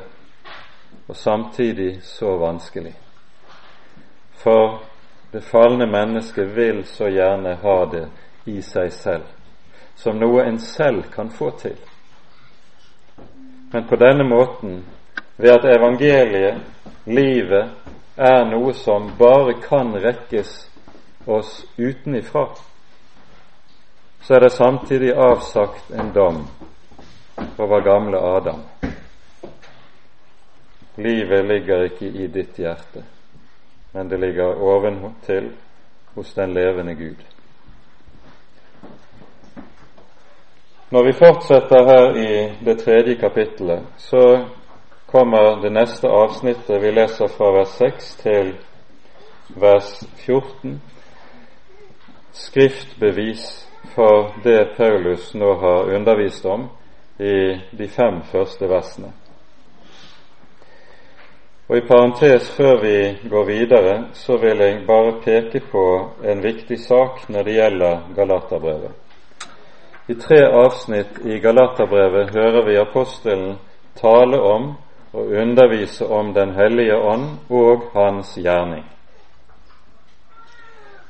[1.08, 2.94] og samtidig så vanskelig.
[4.34, 4.82] For
[5.32, 8.06] det falne mennesket vil så gjerne ha det
[8.46, 9.26] i seg selv,
[9.96, 11.78] som noe en selv kan få til.
[13.72, 14.86] Men på denne måten,
[15.38, 16.58] ved at evangeliet,
[17.06, 17.70] livet,
[18.18, 20.56] er noe som bare kan rekkes
[21.28, 22.48] oss utenifra,
[24.22, 26.48] så er det samtidig avsagt en dom
[27.58, 28.62] over gamle Adam.
[30.96, 33.04] Livet ligger ikke i ditt hjerte,
[33.94, 35.52] men det ligger oventil
[36.16, 37.24] hos den levende Gud.
[40.92, 44.46] Når vi fortsetter her i det tredje kapittelet, så
[45.08, 48.54] kommer det neste avsnittet vi leser fra vers 6 til
[49.50, 50.82] vers 14,
[52.32, 56.68] skriftbevis for det Paulus nå har undervist om
[57.20, 59.12] i de fem første versene.
[61.70, 65.84] Og I parentes før vi går videre, så vil jeg bare peke på
[66.26, 68.92] en viktig sak når det gjelder Galaterbrevet.
[70.10, 73.60] I tre avsnitt i Galaterbrevet hører vi apostelen
[74.02, 74.74] tale om
[75.14, 78.86] og undervise om Den hellige ånd og hans gjerning.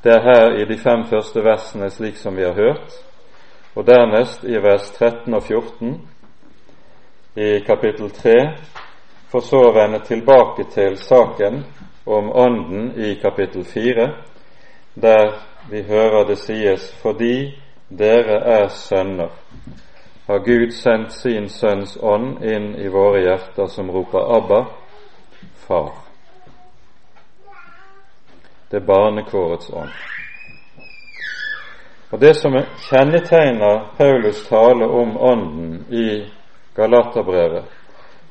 [0.03, 2.93] Det er her i de fem første versene slik som vi har hørt,
[3.75, 6.09] og dernest i vers 13 og 14
[7.35, 8.35] i kapittel 3,
[9.27, 11.65] for så å vende tilbake til saken
[12.05, 14.07] om Ånden i kapittel 4,
[14.95, 15.35] der
[15.69, 17.59] vi hører det sies fordi
[17.89, 19.35] dere er sønner,
[20.27, 24.65] har Gud sendt sin Sønns ånd inn i våre hjerter, som roper Abba,
[25.67, 26.08] Far.
[28.69, 29.89] Det er barnekårets ånd.
[32.11, 32.53] Og Det som
[32.89, 36.25] kjennetegner Paulus tale om Ånden i
[36.75, 37.65] Galaterbrevet,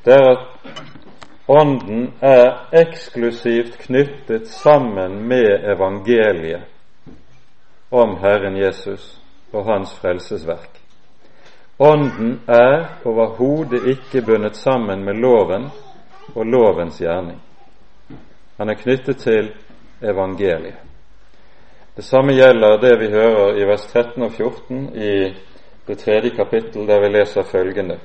[0.04, 0.46] det er at
[1.48, 6.62] Ånden er eksklusivt knyttet sammen med evangeliet
[7.90, 9.20] om Herren Jesus
[9.52, 10.80] og hans frelsesverk.
[11.78, 15.70] Ånden er overhodet ikke bundet sammen med loven
[16.34, 17.40] og lovens gjerning.
[18.58, 19.52] Han er knyttet til
[20.02, 20.74] evangeliet.
[21.96, 25.34] Det samme gjelder det vi hører i vers 13 og 14 i
[25.86, 27.98] det tredje kapittel, der vi leser følgende.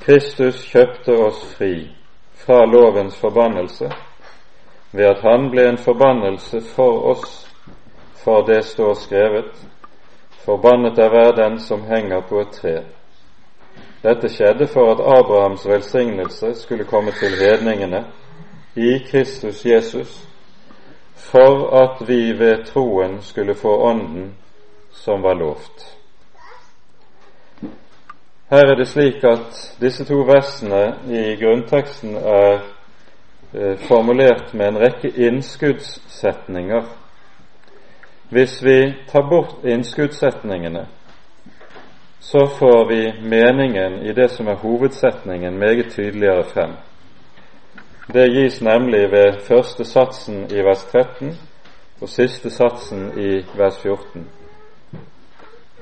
[0.00, 1.90] Kristus kjøpte oss fri
[2.34, 3.90] fra lovens forbannelse
[4.92, 7.44] ved at han ble en forbannelse for oss
[8.24, 9.52] for det står skrevet:"
[10.44, 12.82] Forbannet er hver den som henger på et tre.
[14.02, 18.04] Dette skjedde for at Abrahams velsignelse skulle komme til hedningene
[18.76, 20.28] i Kristus Jesus,
[21.14, 24.34] for at vi ved troen skulle få Ånden
[24.92, 25.98] som var lovt.
[28.50, 32.60] Her er det slik at disse to versene i grunnteksten er
[33.54, 36.82] eh, formulert med en rekke innskuddssetninger
[38.34, 40.86] hvis vi tar bort innskuddssetningene,
[42.20, 46.70] så får vi meningen i det som er hovedsetningen, meget tydeligere frem.
[48.06, 51.38] Det gis nemlig ved første satsen i vers 13
[52.00, 54.28] og siste satsen i vers 14.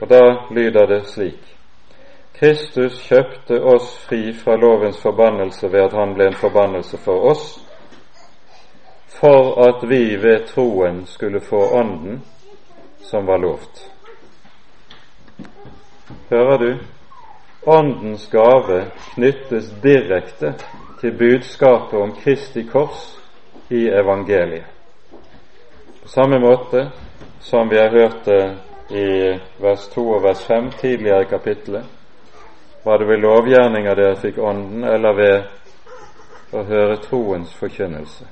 [0.01, 1.57] Og da lyder det slik
[2.39, 7.45] Kristus kjøpte oss fri fra lovens forbannelse ved at han ble en forbannelse for oss,
[9.19, 12.23] for at vi ved troen skulle få Ånden
[13.03, 13.91] som var lovt.
[16.31, 16.79] Hører du?
[17.67, 20.55] Åndens gave knyttes direkte
[21.03, 23.19] til budskapet om Kristi kors
[23.71, 24.65] i evangeliet.
[26.03, 26.91] På samme måte
[27.41, 28.57] som vi har hørt det
[28.91, 31.85] i vers 2 og vers 5 tidligere i kapittelet.
[32.85, 35.43] Var det ved lovgjerninger dere fikk Ånden, eller ved
[36.53, 38.27] å høre troens forkynnelse?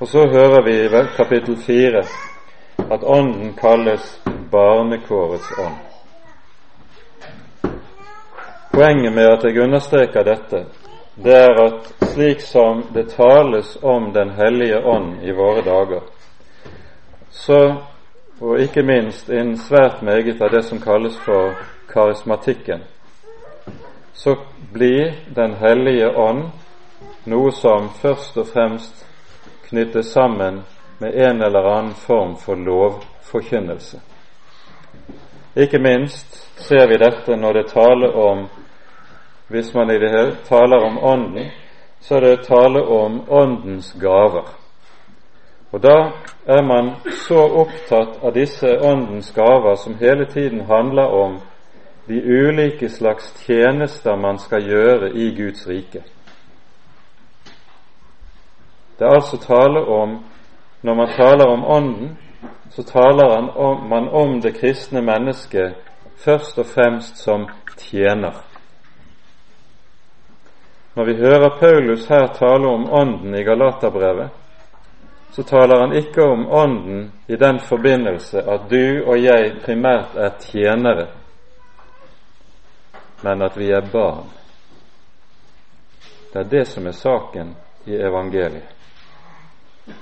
[0.00, 2.02] Og så hører vi i kapittel 4
[2.90, 5.80] at Ånden kalles barnekårets ånd.
[8.72, 10.64] Poenget med at jeg understreker dette,
[11.22, 16.00] det er at slik som det tales om Den hellige ånd i våre dager,
[17.30, 17.74] så,
[18.40, 21.54] og ikke minst innen svært meget av det som kalles for
[21.92, 22.80] karismatikken,
[24.12, 24.36] så
[24.72, 26.50] blir Den hellige ånd
[27.24, 29.04] noe som først og fremst
[29.68, 30.62] knyttes sammen
[30.98, 34.00] med en eller annen form for lovforkynnelse.
[35.56, 38.46] Ikke minst ser vi dette når det taler om
[39.48, 41.50] Hvis man i det hele taler om Ånden,
[42.00, 44.54] så er det tale om Åndens gaver.
[45.72, 46.10] Og da
[46.46, 46.90] er man
[47.26, 51.40] så opptatt av disse Åndens gaver som hele tiden handler om
[52.08, 56.02] de ulike slags tjenester man skal gjøre i Guds rike.
[58.98, 60.24] Det er altså tale om
[60.82, 62.18] Når man taler om Ånden,
[62.70, 63.40] så taler
[63.88, 65.74] man om det kristne mennesket
[66.16, 68.47] først og fremst som tjener.
[70.94, 74.30] Når vi hører Paulus her tale om Ånden i Galaterbrevet,
[75.30, 80.32] så taler han ikke om Ånden i den forbindelse at du og jeg primært er
[80.40, 81.06] tjenere,
[83.22, 84.26] men at vi er barn.
[86.32, 88.74] Det er det som er saken i evangeliet.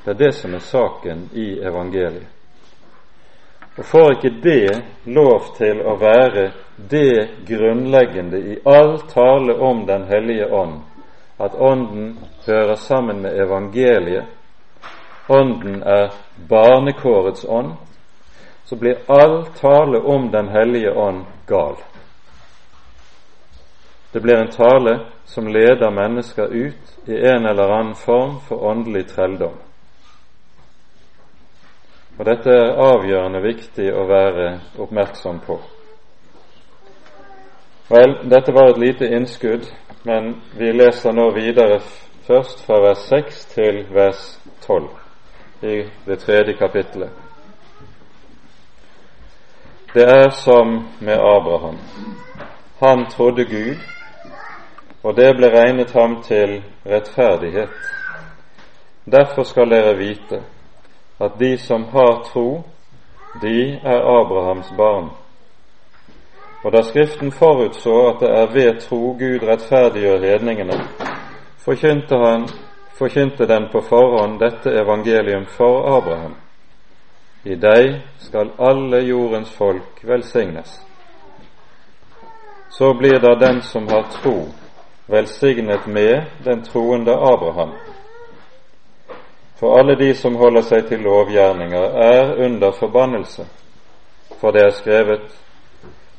[0.05, 2.36] Det er det som er saken i evangeliet.
[3.77, 10.07] Og får ikke det lov til å være det grunnleggende i all tale om Den
[10.09, 10.81] hellige ånd,
[11.39, 14.25] at Ånden hører sammen med evangeliet,
[15.29, 16.13] Ånden er
[16.49, 17.73] barnekårets ånd,
[18.65, 21.77] så blir all tale om Den hellige ånd gal.
[24.13, 29.09] Det blir en tale som leder mennesker ut i en eller annen form for åndelig
[29.09, 29.66] trelldom.
[32.19, 34.47] Og dette er avgjørende viktig å være
[34.81, 35.59] oppmerksom på.
[37.91, 39.69] Vel, dette var et lite innskudd,
[40.09, 41.79] men vi leser nå videre
[42.27, 44.23] først fra vers 6 til vers
[44.65, 44.89] 12
[45.63, 47.13] i det tredje kapittelet.
[49.95, 51.79] Det er som med Abraham.
[52.81, 53.77] Han trodde Gud,
[55.03, 57.77] og det ble regnet ham til rettferdighet.
[59.07, 60.43] Derfor skal dere vite
[61.19, 62.63] at de som har tro,
[63.41, 65.11] de er Abrahams barn.
[66.65, 70.81] Og da Skriften forutså at det er ved tro Gud rettferdiggjør hedningene,
[71.59, 72.49] forkynte, han,
[72.99, 76.35] forkynte den på forhånd dette evangelium for Abraham.
[77.45, 80.81] I deg skal alle jordens folk velsignes.
[82.71, 84.49] Så blir da den som har tro,
[85.07, 87.73] velsignet med den troende Abraham.
[89.57, 93.47] For alle de som holder seg til lovgjerninger, er under forbannelse.
[94.41, 95.43] For det er skrevet:"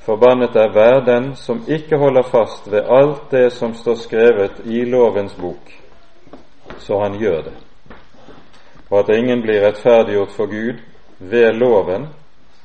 [0.07, 4.85] Forbannet er hver den som ikke holder fast ved alt det som står skrevet i
[4.85, 5.73] lovens bok,
[6.79, 7.53] så han gjør det.
[8.89, 10.79] Og at ingen blir rettferdiggjort for Gud
[11.19, 12.07] ved loven,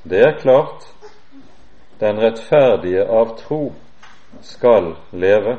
[0.05, 0.87] det er klart.
[2.01, 3.73] Den rettferdige av tro
[4.43, 5.57] skal leve.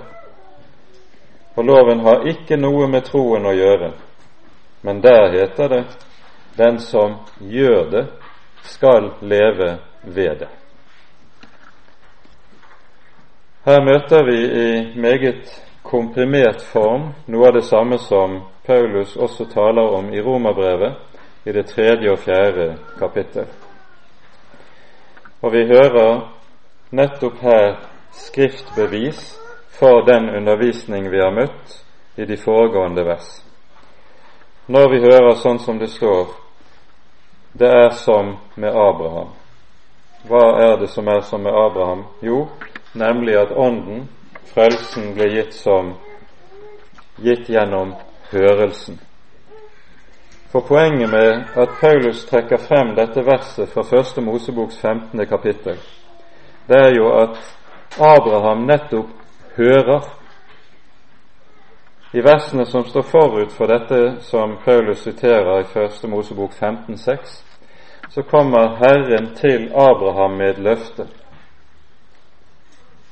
[1.55, 3.91] For loven har ikke noe med troen å gjøre,
[4.83, 5.83] men der heter det
[6.57, 8.07] den som gjør det,
[8.63, 10.49] skal leve ved det.
[13.65, 19.95] Her møter vi i meget komprimert form noe av det samme som Paulus også taler
[19.97, 20.93] om i Romerbrevet
[21.45, 23.47] i det tredje og fjerde kapittel.
[25.41, 26.29] Og vi hører
[26.91, 27.79] nettopp her
[28.11, 29.39] skriftbevis
[29.79, 31.79] for den undervisning vi har møtt
[32.17, 33.52] i de foregående vers
[34.67, 36.31] når vi hører sånn som det står
[37.53, 39.29] det er som med Abraham.
[40.27, 42.05] Hva er det som er som med Abraham?
[42.21, 42.47] Jo,
[42.93, 44.07] nemlig at Ånden,
[44.53, 45.93] frelsen, ble gitt som
[47.21, 47.93] gitt gjennom
[48.31, 48.97] hørelsen.
[50.49, 55.25] For poenget med at Paulus trekker frem dette verset fra første Moseboks 15.
[55.29, 55.77] kapittel,
[56.67, 57.37] det er jo at
[57.99, 59.09] Abraham nettopp
[59.57, 60.09] hører
[62.13, 67.43] i versene som står forut for dette som Paulus siterer i Første Mosebok 15,6,
[68.09, 71.07] så kommer Herren til Abraham med et løfte.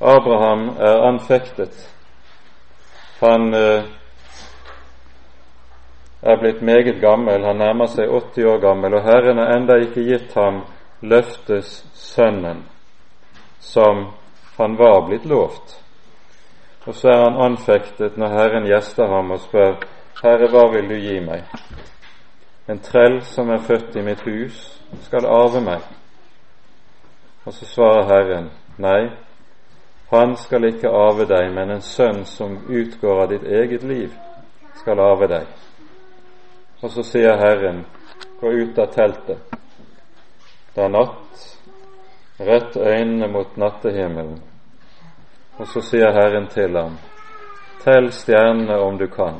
[0.01, 1.89] Abraham er anfektet.
[3.19, 3.83] Han eh,
[6.21, 10.05] er blitt meget gammel, han nærmer seg 80 år gammel, og Herren har enda ikke
[10.05, 10.61] gitt ham
[11.01, 12.67] løftes sønnen
[13.59, 14.07] som
[14.57, 15.77] han var blitt lovt.
[16.85, 19.75] Og så er han anfektet når Herren gjester ham og spør,
[20.23, 21.45] Herre, hva vil du gi meg?
[22.69, 24.63] En trell som er født i mitt hus,
[25.05, 25.85] skal arve meg.
[27.45, 28.49] Og så svarer Herren,
[28.81, 29.11] nei,
[30.09, 34.13] han skal ikke arve deg, men en sønn som utgår av ditt eget liv,
[34.81, 35.47] skal arve deg.
[36.81, 37.85] Og så sier Herren,
[38.41, 39.57] gå ut av teltet.
[40.73, 41.49] Det er natt,
[42.41, 44.39] rett øynene mot nattehimmelen
[45.57, 46.97] og så sier Herren til ham,
[47.83, 49.39] Tell stjernene om du kan,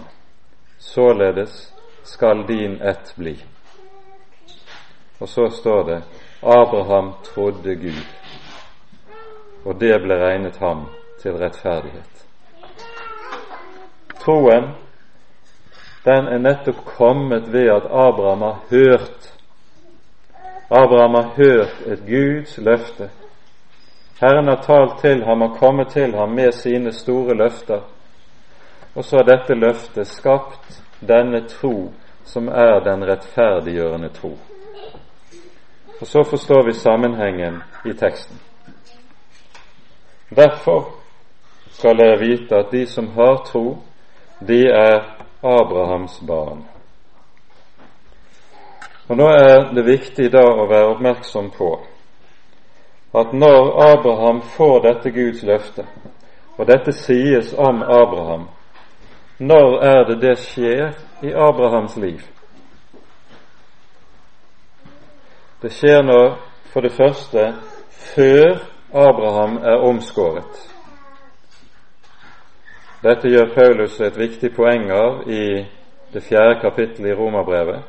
[0.80, 3.36] således skal din ett bli.
[5.20, 6.02] Og så står det
[6.42, 8.06] Abraham trodde Gud,
[9.66, 10.88] og det ble regnet ham
[11.22, 12.26] til rettferdighet.
[14.22, 14.72] Troen,
[16.06, 19.34] den er nettopp kommet ved at Abraham har hørt.
[20.70, 23.10] Abraham har hørt et Guds løfte
[24.22, 27.82] Herren har talt til ham og kommet til ham med sine store løfter,
[28.96, 31.92] og så har dette løftet skapt denne tro
[32.24, 34.38] som er den rettferdiggjørende tro.
[36.02, 38.40] Og så forstår vi sammenhengen i teksten.
[40.36, 40.90] Derfor
[41.72, 43.78] skal dere vite at de som har tro,
[44.48, 45.02] de er
[45.44, 46.66] Abrahams barn.
[49.08, 51.74] Og Nå er det viktig da å være oppmerksom på
[53.14, 55.86] at når Abraham får dette Guds løfte,
[56.58, 58.48] og dette sies om Abraham,
[59.40, 62.22] når er det det skjer i Abrahams liv?
[65.62, 66.22] Det skjer nå
[66.74, 67.54] for det første
[68.16, 68.62] før
[68.94, 70.68] Abraham er omskåret.
[73.04, 75.66] Dette gjør Paulus et viktig poeng av i
[76.14, 77.82] det fjerde kapittelet i Romerbrevet.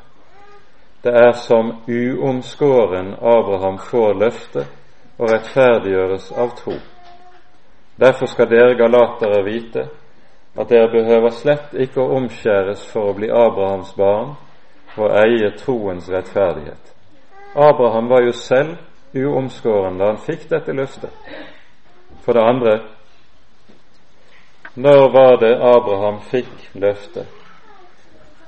[1.05, 4.82] Det er som uomskåren Abraham får løftet
[5.23, 6.75] og rettferdiggjøres av tro.
[8.01, 9.85] Derfor skal dere galatere vite
[10.59, 14.35] at dere behøver slett ikke å omskjæres for å bli Abrahams barn
[14.99, 16.91] og eie troens rettferdighet.
[17.55, 18.77] Abraham var jo selv
[19.14, 21.12] uomskåren da han fikk dette løftet.
[22.25, 22.75] For det andre,
[24.75, 27.29] når var det Abraham fikk løftet?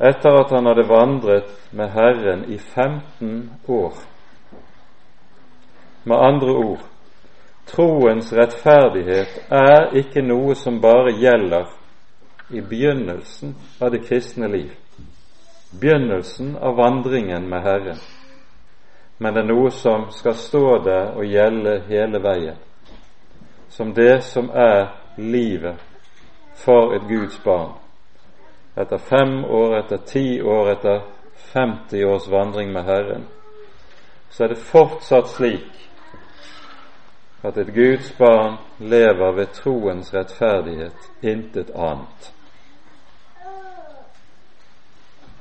[0.01, 3.95] Etter at han hadde vandret med Herren i 15 år.
[6.05, 6.81] Med andre ord,
[7.67, 11.71] troens rettferdighet er ikke noe som bare gjelder
[12.53, 14.75] i begynnelsen av det kristne liv,
[15.81, 18.03] begynnelsen av vandringen med Herren,
[19.19, 22.61] men det er noe som skal stå der og gjelde hele veien,
[23.73, 25.81] som det som er livet
[26.61, 27.73] for et Guds barn.
[28.77, 31.01] Etter fem år, etter ti år, etter
[31.55, 33.25] 50 års vandring med Herren,
[34.31, 35.85] så er det fortsatt slik
[37.45, 42.31] at et Guds barn lever ved troens rettferdighet, intet annet.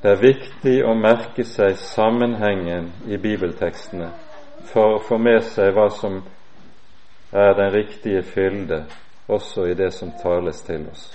[0.02, 4.10] Det er viktig å merke seg sammenhengen i bibeltekstene
[4.68, 6.18] for å få med seg hva som
[7.32, 8.82] er den riktige fylde
[9.32, 11.06] også i det som tales til oss.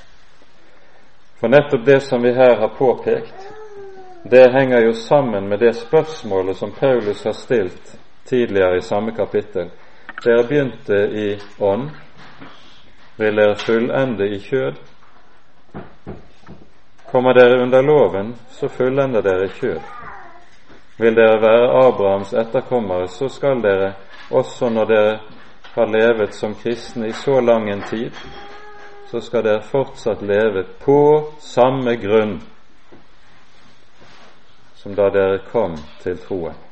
[1.40, 3.46] For nettopp det som vi her har påpekt,
[4.24, 7.94] det henger jo sammen med det spørsmålet som Paulus har stilt
[8.26, 9.70] tidligere i samme kapittel.
[10.24, 11.90] Dere begynte i ånd,
[13.16, 14.76] vil dere fullende i kjød?
[17.12, 19.80] Kommer dere under loven, så fullender dere kjød.
[20.98, 23.94] Vil dere være Abrahams etterkommere, så skal dere,
[24.32, 25.20] også når dere
[25.74, 28.12] har levet som kristne i så lang en tid,
[29.12, 32.42] så skal dere fortsatt leve på samme grunn
[34.76, 36.69] som da dere kom til troen.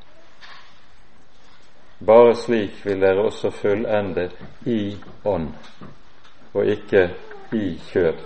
[2.05, 4.29] Bare slik vil dere også fullende
[4.65, 5.47] i ånd,
[6.53, 7.09] og ikke
[7.53, 8.19] i kjød.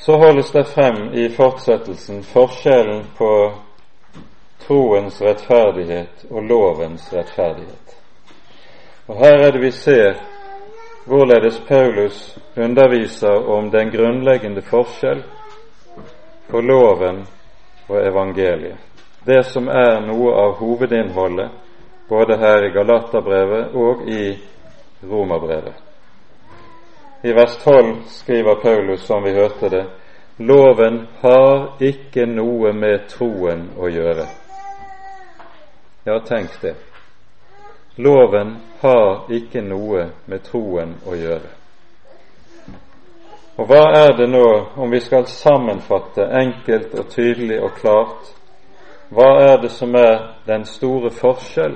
[0.00, 3.52] Så holdes det frem i fortsettelsen forskjellen på
[4.60, 7.96] troens rettferdighet og lovens rettferdighet.
[9.06, 10.14] Og Her er det vi ser
[11.06, 15.22] hvorledes Paulus underviser om den grunnleggende forskjell
[16.48, 17.26] på loven
[17.88, 18.89] og evangeliet.
[19.24, 21.50] Det som er noe av hovedinnholdet
[22.08, 24.38] både her i Galaterbrevet og i
[25.02, 25.74] Romerbrevet.
[27.22, 29.84] I vers 12 skriver Paulus, som vi hørte det,
[30.36, 34.24] loven har ikke noe med troen å gjøre.
[36.04, 36.74] Ja, tenk det.
[37.96, 41.52] Loven har ikke noe med troen å gjøre.
[43.60, 44.46] Og hva er det nå,
[44.80, 48.30] om vi skal sammenfatte enkelt og tydelig og klart,
[49.10, 51.74] hva er det som er den store forskjell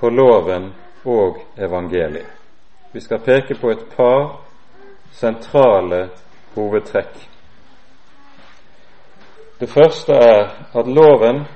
[0.00, 0.72] på loven
[1.04, 2.26] og evangeliet?
[2.92, 4.40] Vi skal peke på et par
[5.12, 6.08] sentrale
[6.54, 7.14] hovedtrekk.
[9.60, 10.42] Det første er
[10.74, 11.46] at loven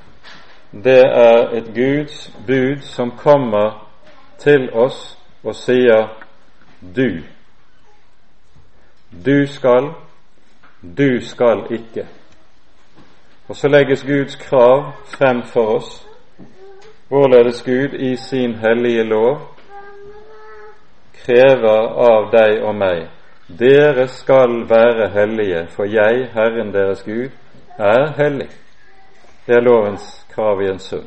[0.73, 3.89] det er et Guds bud som kommer
[4.39, 6.09] til oss og sier
[6.81, 7.21] du.
[9.27, 9.93] Du skal,
[10.83, 12.07] du skal ikke.
[13.53, 16.07] Og så legges Guds krav frem for oss,
[17.09, 19.43] hvorledes Gud i sin hellige lov
[21.25, 23.03] krever av deg og meg
[23.59, 27.29] dere skal være hellige, for jeg, Herren deres Gud,
[27.77, 28.49] er hellig.
[29.47, 31.05] Det er lovens krav i en sum.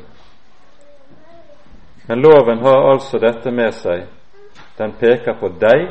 [2.06, 4.06] Men loven har altså dette med seg.
[4.78, 5.88] Den peker på deg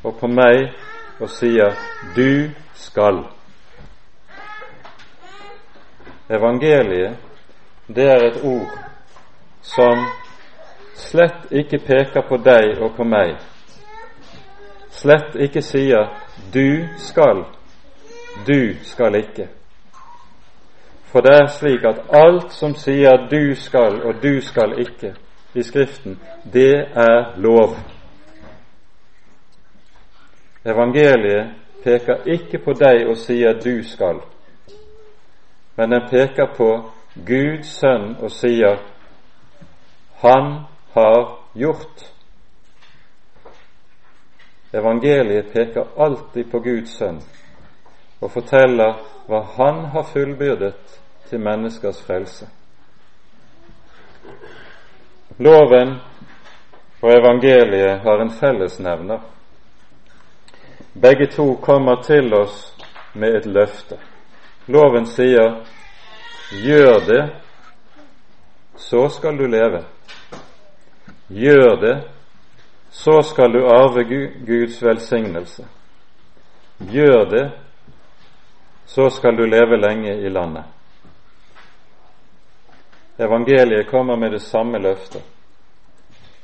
[0.00, 0.72] og på meg
[1.20, 1.76] og sier
[2.16, 3.41] 'du skal'.
[6.32, 7.16] Evangeliet,
[7.86, 8.70] det er et ord
[9.62, 10.04] som
[10.96, 13.36] slett ikke peker på deg og på meg,
[14.90, 16.08] slett ikke sier
[16.52, 17.44] 'du skal',
[18.46, 19.48] 'du skal ikke'.
[21.04, 25.14] For det er slik at alt som sier 'du skal' og 'du skal ikke'
[25.54, 26.20] i Skriften,
[26.52, 27.76] det er lov.
[30.64, 31.50] Evangeliet
[31.84, 34.31] peker ikke på deg og sier 'du skal',
[35.76, 38.78] men den peker på Guds sønn og sier
[40.22, 40.64] 'Han
[40.94, 42.12] har gjort'.
[44.72, 47.22] Evangeliet peker alltid på Guds sønn
[48.20, 48.94] og forteller
[49.26, 52.48] hva Han har fullbyrdet til menneskers frelse.
[55.38, 55.96] Loven
[57.02, 59.18] og evangeliet har en fellesnevner.
[61.02, 62.76] Begge to kommer til oss
[63.14, 63.98] med et løfte.
[64.66, 65.64] Loven sier
[66.52, 67.30] 'gjør det,
[68.76, 69.84] så skal du leve'.
[71.28, 72.04] Gjør det,
[72.90, 74.04] så skal du arve
[74.46, 75.64] Guds velsignelse.
[76.78, 77.50] Gjør det,
[78.86, 80.64] så skal du leve lenge i landet.
[83.18, 85.22] Evangeliet kommer med det samme løftet.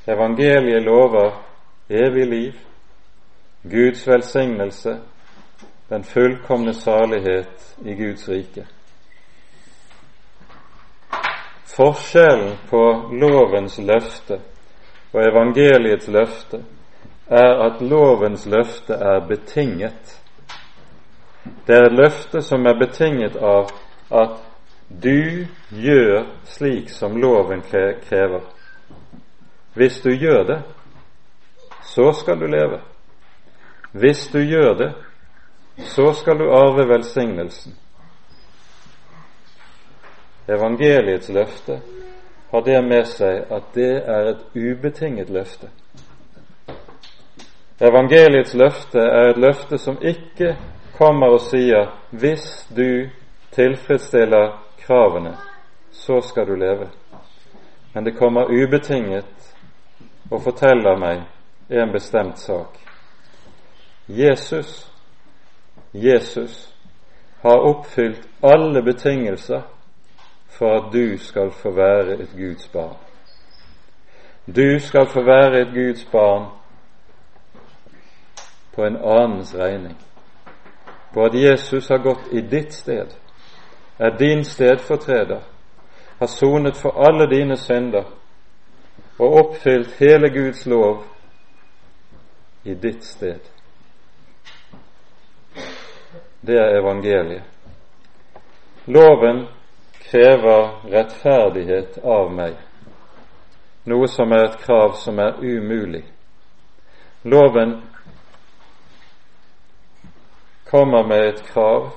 [0.07, 1.31] Evangeliet lover
[1.89, 2.53] evig liv,
[3.63, 4.99] Guds velsignelse,
[5.89, 8.65] den fullkomne salighet i Guds rike.
[11.65, 14.39] Forskjellen på lovens løfte
[15.13, 16.61] og evangeliets løfte
[17.29, 20.21] er at lovens løfte er betinget.
[21.67, 23.71] Det er et løfte som er betinget av
[24.11, 24.37] at
[24.89, 27.61] du gjør slik som loven
[28.09, 28.41] krever.
[29.73, 30.61] Hvis du gjør det,
[31.83, 32.81] så skal du leve.
[33.91, 34.93] Hvis du gjør det,
[35.79, 37.75] så skal du arve velsignelsen.
[40.47, 41.81] Evangeliets løfte
[42.51, 45.69] har det med seg at det er et ubetinget løfte.
[47.79, 50.55] Evangeliets løfte er et løfte som ikke
[50.97, 53.09] kommer og sier 'hvis du
[53.51, 55.37] tilfredsstiller kravene,
[55.91, 56.89] så skal du leve'.
[57.93, 59.55] Men det kommer ubetinget
[60.31, 61.23] og forteller meg
[61.69, 62.79] en bestemt sak.
[64.07, 64.91] Jesus,
[65.91, 66.75] Jesus
[67.41, 69.61] har oppfylt alle betingelser
[70.47, 72.97] for at du skal få være et Guds barn.
[74.55, 76.45] Du skal få være et Guds barn
[78.75, 79.97] på en annens regning.
[81.13, 83.07] På at Jesus har gått i ditt sted,
[83.99, 85.39] er din stedfortreder,
[86.19, 88.03] har sonet for alle dine synder
[89.19, 91.03] og oppfylt hele Guds lov
[92.63, 93.39] i ditt sted.
[96.41, 97.43] Det er evangeliet.
[98.85, 99.47] Loven
[100.11, 102.55] krever rettferdighet av meg,
[103.85, 106.03] noe som er et krav som er umulig.
[107.23, 107.75] Loven
[110.69, 111.91] kommer med et krav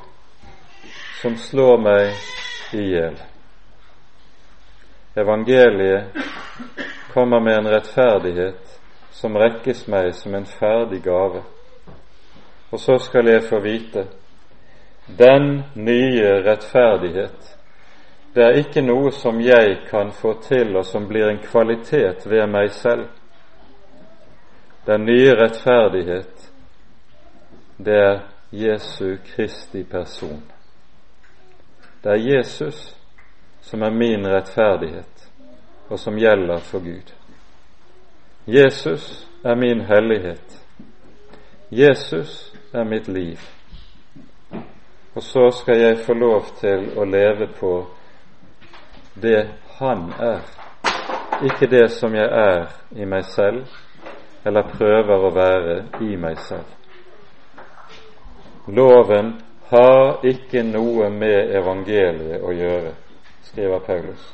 [1.23, 3.17] som slår meg i hjel.
[5.15, 6.17] Evangeliet
[7.13, 8.79] kommer med en rettferdighet
[9.13, 11.45] som rekkes meg som en ferdig gave.
[12.73, 14.07] Og så skal jeg få vite
[15.07, 17.53] den nye rettferdighet
[18.35, 22.47] det er ikke noe som jeg kan få til, og som blir en kvalitet ved
[22.49, 23.11] meg selv.
[24.87, 26.49] Den nye rettferdighet,
[27.77, 30.43] det er Jesu Kristi person.
[32.03, 32.97] Det er Jesus
[33.61, 35.29] som er min rettferdighet,
[35.89, 37.13] og som gjelder for Gud.
[38.47, 40.61] Jesus er min hellighet.
[41.71, 43.39] Jesus er mitt liv.
[45.15, 47.73] Og så skal jeg få lov til å leve på
[49.23, 49.49] det
[49.79, 50.41] Han er,
[51.45, 53.65] ikke det som jeg er i meg selv,
[54.45, 56.69] eller prøver å være i meg selv.
[58.69, 59.33] Loven
[59.73, 62.93] har ikke noe med evangeliet å gjøre,
[63.49, 64.29] skriver Paulus.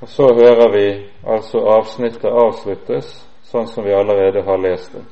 [0.00, 0.86] Og Så hører vi
[1.26, 3.10] altså avsnittet avsluttes
[3.48, 5.04] sånn som vi allerede har lest det.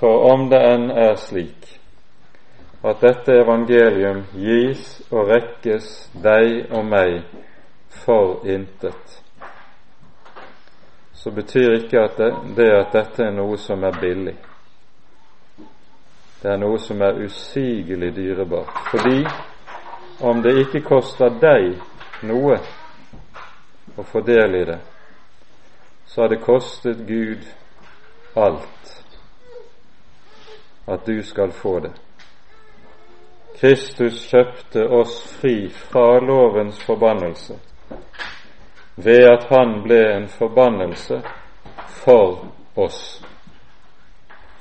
[0.00, 1.66] For om det enn er slik
[2.80, 5.88] at dette evangelium gis og rekkes
[6.24, 7.18] deg og meg
[8.00, 9.18] for intet,
[11.12, 14.38] så betyr ikke at det, det at dette er noe som er billig.
[16.40, 18.72] Det er noe som er usigelig dyrebart.
[18.94, 19.18] Fordi
[20.24, 21.74] om det ikke koster deg
[22.24, 22.56] noe
[24.00, 24.80] å få del i det,
[26.08, 27.44] så har det kostet Gud
[28.40, 28.99] alt
[30.90, 31.92] at du skal få det.
[33.60, 37.58] Kristus kjøpte oss fri fra lovens forbannelse
[38.96, 41.22] ved at han ble en forbannelse
[41.86, 43.22] for oss.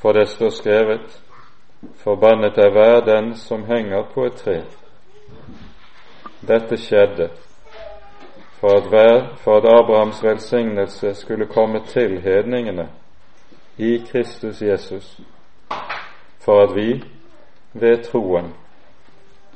[0.01, 1.21] For det står skrevet:"
[1.95, 4.61] Forbannet er hver den som henger på et tre.
[6.47, 7.29] Dette skjedde
[8.59, 12.89] for at, hver, for at Abrahams velsignelse skulle komme til hedningene
[13.77, 15.19] i Kristus Jesus,
[16.39, 17.03] for at vi
[17.73, 18.53] ved troen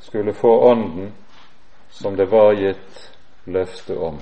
[0.00, 1.12] skulle få Ånden
[1.90, 3.10] som det var gitt
[3.44, 4.18] løfte om.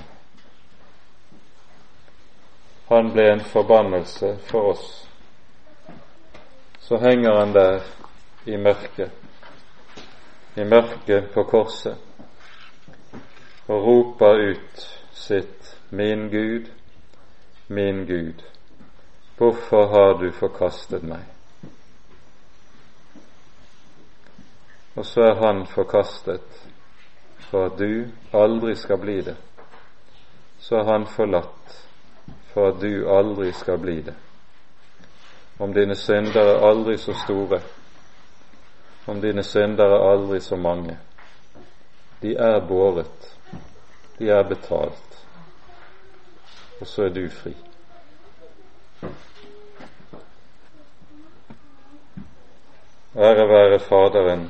[2.87, 5.07] Han ble en forbannelse for oss.
[6.79, 7.81] Så henger han der
[8.45, 9.11] i mørket,
[10.55, 11.97] i mørket på korset,
[13.67, 16.69] og roper ut sitt Min Gud,
[17.67, 18.43] min Gud,
[19.37, 21.32] hvorfor har du forkastet meg?
[24.95, 26.67] Og så er han forkastet
[27.49, 29.35] for at du aldri skal bli det.
[30.59, 31.79] Så er han forlatt
[32.53, 34.15] for at du aldri skal bli det.
[35.59, 37.59] Om dine synder er aldri så store,
[39.07, 40.97] om dine synder er aldri så mange,
[42.21, 43.37] de er båret,
[44.19, 45.19] de er betalt,
[46.81, 47.53] og så er du fri.
[53.15, 54.49] Ære være Faderen